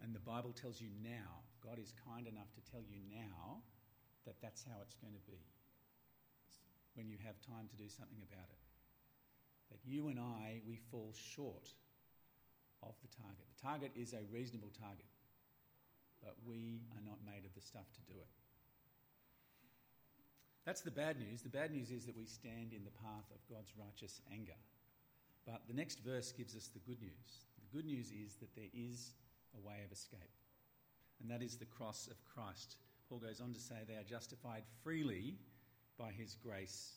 And 0.02 0.16
the 0.16 0.24
Bible 0.24 0.54
tells 0.54 0.80
you 0.80 0.90
now, 1.04 1.44
God 1.62 1.78
is 1.78 1.94
kind 2.08 2.26
enough 2.26 2.50
to 2.56 2.72
tell 2.72 2.82
you 2.82 3.04
now 3.12 3.62
that 4.26 4.40
that's 4.42 4.64
how 4.64 4.80
it's 4.82 4.96
going 4.96 5.14
to 5.14 5.26
be 5.30 5.44
when 6.96 7.10
you 7.10 7.18
have 7.26 7.36
time 7.42 7.68
to 7.70 7.76
do 7.76 7.90
something 7.90 8.22
about 8.32 8.50
it. 8.50 8.64
That 9.72 9.80
you 9.86 10.08
and 10.08 10.20
I, 10.20 10.62
we 10.68 10.80
fall 10.90 11.14
short 11.14 11.70
of 12.84 12.96
the 13.02 13.12
target. 13.16 13.46
The 13.56 13.62
target 13.62 13.92
is 13.96 14.14
a 14.14 14.26
reasonable 14.32 14.72
target, 14.80 15.10
but 16.22 16.36
we 16.46 16.82
are 16.94 17.04
not 17.06 17.20
made 17.26 17.46
of 17.46 17.54
the 17.54 17.62
stuff 17.62 17.90
to 17.94 18.02
do 18.12 18.18
it. 18.20 18.30
That's 20.66 20.82
the 20.82 20.92
bad 20.92 21.18
news. 21.18 21.42
The 21.42 21.50
bad 21.50 21.72
news 21.72 21.90
is 21.90 22.06
that 22.06 22.18
we 22.18 22.26
stand 22.26 22.74
in 22.74 22.84
the 22.84 22.98
path 23.02 23.26
of 23.34 23.42
God's 23.50 23.74
righteous 23.78 24.22
anger. 24.32 24.58
But 25.46 25.62
the 25.68 25.74
next 25.74 26.00
verse 26.06 26.32
gives 26.32 26.56
us 26.56 26.68
the 26.68 26.86
good 26.86 27.02
news. 27.02 27.46
The 27.58 27.76
good 27.76 27.86
news 27.86 28.12
is 28.12 28.36
that 28.36 28.54
there 28.56 28.70
is 28.74 29.14
a 29.58 29.68
way 29.68 29.82
of 29.84 29.92
escape, 29.92 30.38
and 31.20 31.30
that 31.32 31.42
is 31.42 31.58
the 31.58 31.66
cross 31.66 32.08
of 32.08 32.24
Christ. 32.26 32.78
Paul 33.10 33.20
goes 33.20 33.42
on 33.42 33.54
to 33.54 33.60
say 33.60 33.76
they 33.88 33.96
are 33.96 34.04
justified 34.08 34.64
freely 34.84 35.36
by 35.98 36.12
his 36.12 36.36
grace 36.36 36.94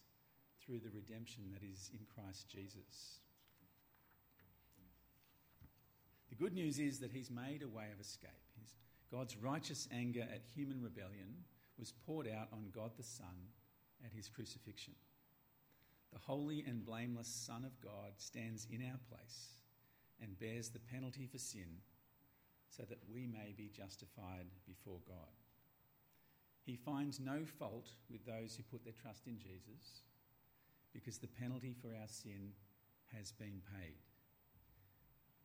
through 0.60 0.80
the 0.80 0.94
redemption 0.94 1.44
that 1.52 1.62
is 1.62 1.90
in 1.92 2.00
Christ 2.14 2.48
Jesus. 2.48 3.20
The 6.34 6.42
good 6.44 6.54
news 6.54 6.80
is 6.80 6.98
that 6.98 7.12
he's 7.12 7.30
made 7.30 7.62
a 7.62 7.68
way 7.68 7.86
of 7.92 8.00
escape. 8.00 8.30
His, 8.58 8.74
God's 9.12 9.36
righteous 9.36 9.86
anger 9.92 10.22
at 10.22 10.42
human 10.52 10.82
rebellion 10.82 11.44
was 11.78 11.92
poured 12.06 12.26
out 12.26 12.48
on 12.52 12.72
God 12.74 12.90
the 12.96 13.04
Son 13.04 13.52
at 14.04 14.12
his 14.12 14.28
crucifixion. 14.28 14.94
The 16.12 16.18
holy 16.18 16.64
and 16.66 16.84
blameless 16.84 17.28
Son 17.28 17.64
of 17.64 17.80
God 17.80 18.14
stands 18.16 18.66
in 18.68 18.82
our 18.82 18.98
place 19.08 19.50
and 20.20 20.38
bears 20.40 20.70
the 20.70 20.80
penalty 20.80 21.28
for 21.30 21.38
sin 21.38 21.78
so 22.68 22.82
that 22.88 22.98
we 23.08 23.26
may 23.28 23.54
be 23.56 23.70
justified 23.72 24.46
before 24.66 24.98
God. 25.06 25.38
He 26.64 26.74
finds 26.74 27.20
no 27.20 27.44
fault 27.44 27.90
with 28.10 28.26
those 28.26 28.56
who 28.56 28.64
put 28.64 28.82
their 28.82 28.92
trust 29.00 29.28
in 29.28 29.38
Jesus 29.38 30.02
because 30.92 31.18
the 31.18 31.28
penalty 31.28 31.76
for 31.80 31.88
our 31.88 32.08
sin 32.08 32.54
has 33.12 33.30
been 33.30 33.60
paid. 33.80 33.98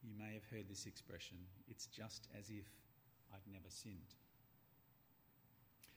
You 0.03 0.13
may 0.17 0.33
have 0.33 0.45
heard 0.51 0.69
this 0.69 0.85
expression 0.85 1.38
it's 1.69 1.88
just 1.88 2.27
as 2.38 2.49
if 2.49 2.67
I'd 3.33 3.51
never 3.51 3.69
sinned. 3.69 4.15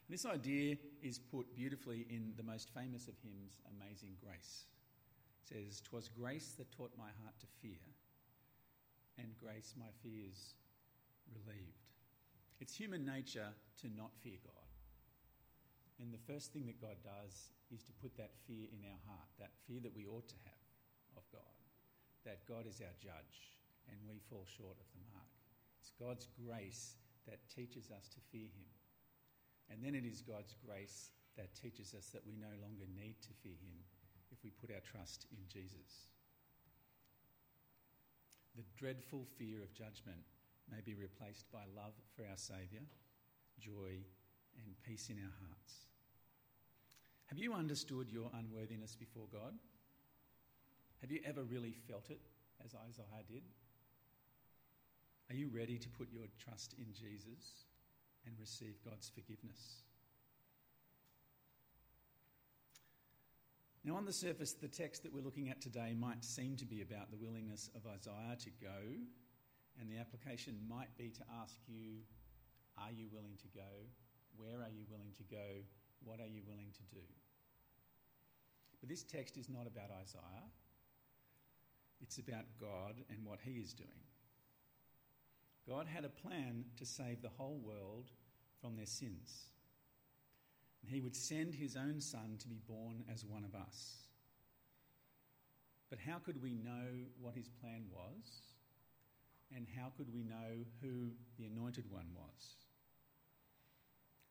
This 0.08 0.26
idea 0.26 0.76
is 1.02 1.18
put 1.18 1.54
beautifully 1.54 2.06
in 2.10 2.34
the 2.36 2.42
most 2.42 2.68
famous 2.74 3.08
of 3.08 3.14
hymns, 3.22 3.60
Amazing 3.78 4.16
Grace. 4.20 4.66
It 5.40 5.48
says, 5.48 5.80
"'Twas 5.80 6.08
grace 6.08 6.52
that 6.58 6.70
taught 6.70 6.92
my 6.98 7.10
heart 7.22 7.38
to 7.40 7.46
fear, 7.62 7.80
and 9.18 9.38
grace 9.40 9.74
my 9.78 9.90
fears 10.02 10.54
relieved. 11.32 11.88
It's 12.60 12.76
human 12.76 13.04
nature 13.04 13.48
to 13.80 13.88
not 13.96 14.10
fear 14.22 14.38
God. 14.44 14.68
And 16.00 16.12
the 16.12 16.32
first 16.32 16.52
thing 16.52 16.66
that 16.66 16.80
God 16.80 16.96
does 17.02 17.50
is 17.70 17.82
to 17.84 17.92
put 18.02 18.16
that 18.16 18.36
fear 18.46 18.66
in 18.70 18.84
our 18.84 19.00
heart, 19.06 19.28
that 19.38 19.56
fear 19.66 19.80
that 19.82 19.94
we 19.94 20.06
ought 20.06 20.28
to 20.28 20.40
have 20.44 21.16
of 21.16 21.24
God, 21.32 21.56
that 22.24 22.44
God 22.46 22.66
is 22.66 22.80
our 22.80 22.94
judge, 23.00 23.56
and 23.92 24.00
we 24.08 24.24
fall 24.32 24.48
short 24.48 24.80
of 24.80 24.88
the 24.96 25.04
mark. 25.12 25.28
It's 25.78 25.92
God's 26.00 26.26
grace 26.40 26.96
that 27.28 27.44
teaches 27.52 27.92
us 27.92 28.08
to 28.16 28.20
fear 28.32 28.48
Him. 28.48 28.70
And 29.70 29.84
then 29.84 29.94
it 29.94 30.08
is 30.08 30.24
God's 30.24 30.56
grace 30.64 31.12
that 31.36 31.54
teaches 31.54 31.94
us 31.94 32.08
that 32.16 32.26
we 32.26 32.34
no 32.34 32.52
longer 32.60 32.88
need 32.96 33.20
to 33.22 33.36
fear 33.44 33.56
Him 33.60 33.76
if 34.32 34.42
we 34.42 34.50
put 34.50 34.72
our 34.72 34.82
trust 34.82 35.26
in 35.30 35.44
Jesus. 35.46 36.08
The 38.56 38.64
dreadful 38.76 39.24
fear 39.38 39.62
of 39.62 39.72
judgment 39.72 40.24
may 40.70 40.80
be 40.84 40.94
replaced 40.94 41.50
by 41.52 41.64
love 41.76 41.94
for 42.16 42.24
our 42.24 42.36
Saviour, 42.36 42.84
joy, 43.58 44.00
and 44.56 44.76
peace 44.86 45.08
in 45.08 45.16
our 45.16 45.36
hearts. 45.46 45.88
Have 47.26 47.38
you 47.38 47.54
understood 47.54 48.10
your 48.10 48.30
unworthiness 48.36 48.94
before 48.94 49.26
God? 49.32 49.54
Have 51.00 51.10
you 51.10 51.20
ever 51.24 51.42
really 51.42 51.74
felt 51.88 52.10
it 52.10 52.20
as 52.64 52.74
Isaiah 52.74 53.24
did? 53.26 53.42
Are 55.30 55.34
you 55.34 55.48
ready 55.48 55.78
to 55.78 55.88
put 55.88 56.12
your 56.12 56.26
trust 56.42 56.74
in 56.78 56.92
Jesus 56.92 57.66
and 58.26 58.34
receive 58.38 58.74
God's 58.84 59.08
forgiveness? 59.08 59.82
Now, 63.84 63.96
on 63.96 64.04
the 64.04 64.12
surface, 64.12 64.52
the 64.52 64.68
text 64.68 65.02
that 65.02 65.12
we're 65.12 65.24
looking 65.24 65.48
at 65.50 65.60
today 65.60 65.94
might 65.98 66.24
seem 66.24 66.56
to 66.56 66.64
be 66.64 66.82
about 66.82 67.10
the 67.10 67.16
willingness 67.16 67.68
of 67.74 67.82
Isaiah 67.86 68.36
to 68.38 68.50
go, 68.62 68.78
and 69.80 69.90
the 69.90 69.98
application 69.98 70.54
might 70.68 70.96
be 70.96 71.10
to 71.10 71.22
ask 71.42 71.56
you 71.66 71.98
Are 72.78 72.92
you 72.92 73.08
willing 73.12 73.36
to 73.42 73.48
go? 73.48 73.90
Where 74.36 74.62
are 74.62 74.70
you 74.70 74.84
willing 74.88 75.12
to 75.16 75.24
go? 75.24 75.66
What 76.04 76.20
are 76.20 76.28
you 76.28 76.42
willing 76.46 76.70
to 76.72 76.94
do? 76.94 77.04
But 78.80 78.88
this 78.88 79.02
text 79.02 79.36
is 79.36 79.48
not 79.48 79.66
about 79.66 79.90
Isaiah, 80.00 80.46
it's 82.00 82.18
about 82.18 82.44
God 82.60 82.94
and 83.10 83.24
what 83.24 83.40
he 83.42 83.52
is 83.52 83.72
doing. 83.72 84.11
God 85.68 85.86
had 85.86 86.04
a 86.04 86.08
plan 86.08 86.64
to 86.78 86.86
save 86.86 87.22
the 87.22 87.30
whole 87.36 87.60
world 87.64 88.10
from 88.60 88.76
their 88.76 88.86
sins. 88.86 89.46
And 90.82 90.90
he 90.90 91.00
would 91.00 91.14
send 91.14 91.54
his 91.54 91.76
own 91.76 92.00
son 92.00 92.36
to 92.40 92.48
be 92.48 92.58
born 92.68 93.04
as 93.12 93.24
one 93.24 93.44
of 93.44 93.54
us. 93.54 94.02
But 95.88 95.98
how 95.98 96.18
could 96.18 96.42
we 96.42 96.54
know 96.54 97.04
what 97.20 97.34
his 97.34 97.48
plan 97.48 97.84
was? 97.92 98.42
And 99.54 99.66
how 99.78 99.92
could 99.96 100.12
we 100.12 100.24
know 100.24 100.64
who 100.80 101.10
the 101.38 101.44
anointed 101.44 101.84
one 101.90 102.06
was? 102.14 102.56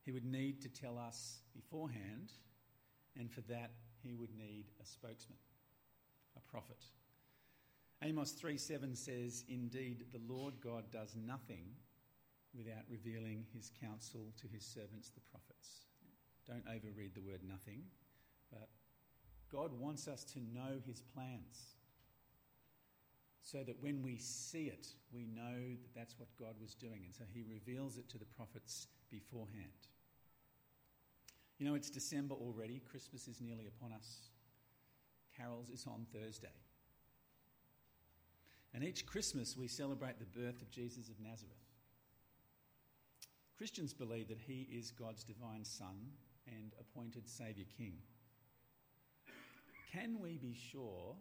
He 0.03 0.11
would 0.11 0.25
need 0.25 0.61
to 0.63 0.69
tell 0.69 0.97
us 0.97 1.37
beforehand, 1.53 2.31
and 3.17 3.31
for 3.31 3.41
that, 3.41 3.71
he 4.01 4.15
would 4.15 4.35
need 4.35 4.65
a 4.81 4.85
spokesman, 4.85 5.37
a 6.35 6.39
prophet. 6.51 6.83
Amos 8.03 8.31
3 8.31 8.57
7 8.57 8.95
says, 8.95 9.43
Indeed, 9.47 10.05
the 10.11 10.33
Lord 10.33 10.55
God 10.63 10.85
does 10.91 11.15
nothing 11.15 11.65
without 12.55 12.83
revealing 12.89 13.45
his 13.53 13.71
counsel 13.81 14.33
to 14.41 14.47
his 14.47 14.65
servants, 14.65 15.09
the 15.09 15.21
prophets. 15.31 15.85
Don't 16.47 16.65
overread 16.67 17.13
the 17.13 17.21
word 17.21 17.41
nothing, 17.47 17.83
but 18.51 18.69
God 19.51 19.71
wants 19.79 20.07
us 20.07 20.23
to 20.33 20.39
know 20.39 20.79
his 20.85 21.01
plans 21.13 21.75
so 23.43 23.63
that 23.63 23.81
when 23.81 24.01
we 24.01 24.17
see 24.17 24.65
it, 24.65 24.87
we 25.13 25.25
know 25.25 25.59
that 25.81 25.95
that's 25.95 26.17
what 26.17 26.29
God 26.39 26.55
was 26.61 26.73
doing. 26.73 27.01
And 27.05 27.13
so 27.13 27.23
he 27.31 27.43
reveals 27.43 27.97
it 27.97 28.09
to 28.09 28.17
the 28.17 28.25
prophets 28.25 28.87
beforehand. 29.09 29.87
You 31.57 31.67
know, 31.67 31.75
it's 31.75 31.89
December 31.89 32.33
already, 32.33 32.81
Christmas 32.89 33.27
is 33.27 33.41
nearly 33.41 33.67
upon 33.67 33.93
us. 33.93 34.29
Carols 35.37 35.69
is 35.69 35.85
on 35.85 36.05
Thursday. 36.13 36.53
And 38.73 38.83
each 38.83 39.05
Christmas 39.05 39.57
we 39.57 39.67
celebrate 39.67 40.19
the 40.19 40.39
birth 40.39 40.61
of 40.61 40.71
Jesus 40.71 41.09
of 41.09 41.19
Nazareth. 41.19 41.55
Christians 43.57 43.93
believe 43.93 44.27
that 44.29 44.39
he 44.39 44.67
is 44.71 44.91
God's 44.91 45.23
divine 45.23 45.63
Son 45.65 45.95
and 46.47 46.73
appointed 46.79 47.27
Saviour 47.27 47.67
King. 47.77 47.93
Can 49.91 50.19
we 50.19 50.37
be 50.37 50.55
sure 50.71 51.15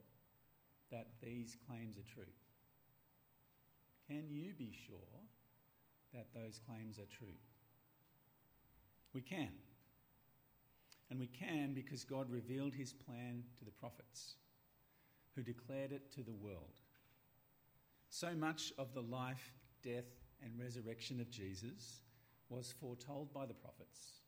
that 0.91 1.09
these 1.23 1.57
claims 1.67 1.99
are 1.99 2.15
true? 2.15 2.33
Can 4.09 4.25
you 4.31 4.55
be 4.57 4.73
sure 4.87 4.97
that 6.15 6.29
those 6.35 6.61
claims 6.67 6.99
are 6.99 7.17
true? 7.17 7.37
We 9.13 9.21
can. 9.21 9.51
And 11.11 11.19
we 11.19 11.27
can 11.27 11.75
because 11.75 12.05
God 12.05 12.31
revealed 12.31 12.75
his 12.75 12.93
plan 12.93 13.43
to 13.59 13.65
the 13.65 13.71
prophets, 13.73 14.35
who 15.35 15.43
declared 15.43 15.93
it 15.93 16.13
to 16.15 16.23
the 16.23 16.33
world. 16.33 16.79
So 18.11 18.35
much 18.35 18.73
of 18.77 18.93
the 18.93 19.03
life, 19.03 19.53
death, 19.83 20.11
and 20.43 20.53
resurrection 20.59 21.21
of 21.21 21.31
Jesus 21.31 22.03
was 22.49 22.75
foretold 22.81 23.33
by 23.33 23.47
the 23.47 23.55
prophets 23.55 24.21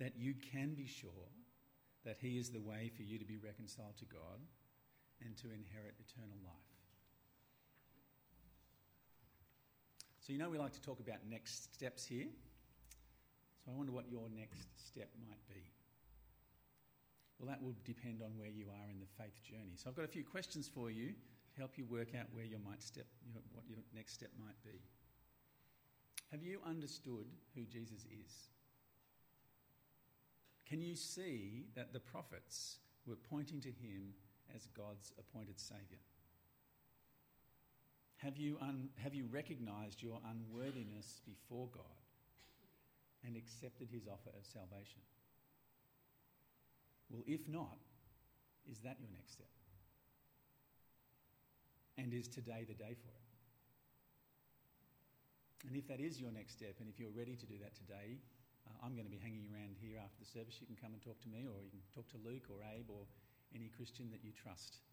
that 0.00 0.16
you 0.16 0.34
can 0.34 0.74
be 0.74 0.86
sure 0.86 1.28
that 2.04 2.16
he 2.20 2.38
is 2.38 2.50
the 2.50 2.60
way 2.60 2.90
for 2.96 3.02
you 3.02 3.18
to 3.18 3.24
be 3.24 3.36
reconciled 3.36 3.96
to 3.98 4.06
God 4.06 4.40
and 5.24 5.36
to 5.36 5.48
inherit 5.48 5.94
eternal 6.00 6.36
life. 6.42 6.54
So, 10.20 10.32
you 10.32 10.38
know, 10.38 10.48
we 10.48 10.58
like 10.58 10.72
to 10.72 10.80
talk 10.80 11.00
about 11.00 11.18
next 11.28 11.74
steps 11.74 12.06
here. 12.06 12.28
So, 13.64 13.72
I 13.72 13.76
wonder 13.76 13.92
what 13.92 14.08
your 14.10 14.28
next 14.34 14.66
step 14.88 15.10
might 15.28 15.46
be. 15.46 15.60
Well, 17.38 17.48
that 17.48 17.62
will 17.62 17.74
depend 17.84 18.22
on 18.22 18.30
where 18.38 18.48
you 18.48 18.66
are 18.68 18.90
in 18.90 19.00
the 19.00 19.06
faith 19.22 19.42
journey. 19.42 19.76
So, 19.76 19.90
I've 19.90 19.96
got 19.96 20.06
a 20.06 20.08
few 20.08 20.24
questions 20.24 20.66
for 20.66 20.90
you 20.90 21.12
help 21.58 21.76
you 21.76 21.84
work 21.84 22.08
out 22.18 22.26
where 22.32 22.44
you 22.44 22.58
might 22.64 22.82
step, 22.82 23.06
what 23.52 23.64
your 23.68 23.78
next 23.94 24.14
step 24.14 24.30
might 24.38 24.62
be. 24.64 24.80
Have 26.30 26.42
you 26.42 26.58
understood 26.66 27.26
who 27.54 27.62
Jesus 27.62 28.06
is? 28.10 28.48
Can 30.68 30.80
you 30.80 30.96
see 30.96 31.66
that 31.76 31.92
the 31.92 32.00
prophets 32.00 32.78
were 33.06 33.16
pointing 33.16 33.60
to 33.60 33.68
him 33.68 34.14
as 34.54 34.66
God's 34.76 35.12
appointed 35.18 35.60
Saviour? 35.60 36.00
Have 38.16 38.36
you, 38.38 38.56
un- 38.60 38.88
have 38.96 39.14
you 39.14 39.26
recognized 39.30 40.02
your 40.02 40.18
unworthiness 40.28 41.20
before 41.26 41.68
God 41.72 41.84
and 43.24 43.36
accepted 43.36 43.88
his 43.92 44.08
offer 44.08 44.30
of 44.36 44.46
salvation? 44.46 45.02
Well, 47.10 47.22
if 47.26 47.46
not, 47.48 47.78
is 48.70 48.78
that 48.78 48.96
your 48.98 49.10
next 49.12 49.32
step? 49.34 49.46
And 51.96 52.12
is 52.12 52.26
today 52.28 52.66
the 52.66 52.74
day 52.74 52.94
for 52.98 53.08
it? 53.08 53.24
And 55.66 55.76
if 55.76 55.88
that 55.88 56.00
is 56.00 56.20
your 56.20 56.30
next 56.30 56.52
step, 56.52 56.76
and 56.80 56.88
if 56.88 57.00
you're 57.00 57.14
ready 57.14 57.36
to 57.36 57.46
do 57.46 57.56
that 57.62 57.74
today, 57.74 58.20
uh, 58.66 58.84
I'm 58.84 58.92
going 58.92 59.06
to 59.06 59.12
be 59.12 59.20
hanging 59.20 59.48
around 59.48 59.76
here 59.80 59.96
after 59.96 60.20
the 60.20 60.28
service. 60.28 60.60
You 60.60 60.66
can 60.66 60.76
come 60.76 60.92
and 60.92 61.00
talk 61.00 61.20
to 61.22 61.30
me, 61.30 61.48
or 61.48 61.64
you 61.64 61.72
can 61.72 61.80
talk 61.94 62.08
to 62.12 62.20
Luke 62.20 62.52
or 62.52 62.60
Abe 62.60 62.90
or 62.90 63.08
any 63.54 63.70
Christian 63.72 64.10
that 64.10 64.20
you 64.24 64.32
trust. 64.32 64.84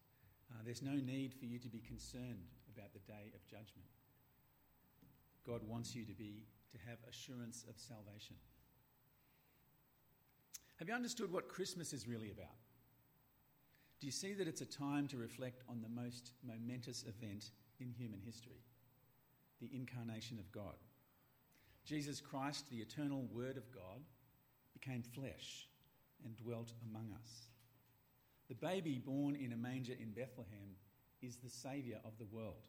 Uh, 0.48 0.60
there's 0.64 0.82
no 0.82 0.94
need 0.96 1.34
for 1.34 1.44
you 1.44 1.58
to 1.58 1.68
be 1.68 1.80
concerned 1.80 2.48
about 2.72 2.92
the 2.92 3.04
day 3.04 3.32
of 3.34 3.44
judgment. 3.44 3.88
God 5.46 5.60
wants 5.66 5.94
you 5.94 6.04
to 6.04 6.14
be 6.14 6.44
to 6.72 6.78
have 6.88 6.98
assurance 7.08 7.64
of 7.68 7.76
salvation. 7.76 8.36
Have 10.78 10.88
you 10.88 10.94
understood 10.94 11.32
what 11.32 11.48
Christmas 11.48 11.92
is 11.92 12.08
really 12.08 12.30
about? 12.30 12.56
Do 14.02 14.06
you 14.06 14.12
see 14.12 14.34
that 14.34 14.48
it's 14.48 14.62
a 14.62 14.66
time 14.66 15.06
to 15.08 15.16
reflect 15.16 15.62
on 15.68 15.80
the 15.80 15.88
most 15.88 16.32
momentous 16.44 17.04
event 17.04 17.52
in 17.78 17.92
human 17.92 18.18
history? 18.18 18.64
The 19.60 19.70
incarnation 19.72 20.40
of 20.40 20.50
God. 20.50 20.74
Jesus 21.84 22.20
Christ, 22.20 22.68
the 22.68 22.78
eternal 22.78 23.28
Word 23.32 23.56
of 23.56 23.70
God, 23.70 24.00
became 24.72 25.04
flesh 25.04 25.68
and 26.24 26.36
dwelt 26.36 26.72
among 26.90 27.12
us. 27.12 27.46
The 28.48 28.56
baby 28.56 28.98
born 28.98 29.36
in 29.36 29.52
a 29.52 29.56
manger 29.56 29.94
in 29.96 30.10
Bethlehem 30.10 30.74
is 31.22 31.36
the 31.36 31.48
Saviour 31.48 32.00
of 32.04 32.18
the 32.18 32.26
world. 32.36 32.66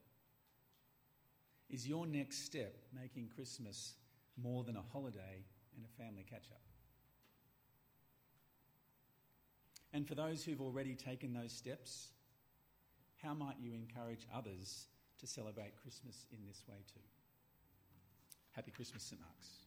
Is 1.67 1.87
your 1.87 2.05
next 2.05 2.45
step 2.45 2.75
making 2.93 3.31
Christmas 3.35 3.95
more 4.37 4.63
than 4.63 4.75
a 4.75 4.83
holiday 4.93 5.43
and 5.75 5.83
a 5.83 6.03
family 6.03 6.27
catch 6.29 6.51
up? 6.51 6.72
And 9.93 10.07
for 10.07 10.15
those 10.15 10.43
who've 10.43 10.61
already 10.61 10.95
taken 10.95 11.33
those 11.33 11.51
steps, 11.51 12.09
how 13.21 13.33
might 13.33 13.55
you 13.59 13.73
encourage 13.73 14.27
others 14.35 14.87
to 15.19 15.27
celebrate 15.27 15.75
Christmas 15.81 16.25
in 16.31 16.39
this 16.47 16.63
way 16.67 16.77
too? 16.93 16.99
Happy 18.51 18.71
Christmas, 18.71 19.03
St. 19.03 19.21
Mark's. 19.21 19.62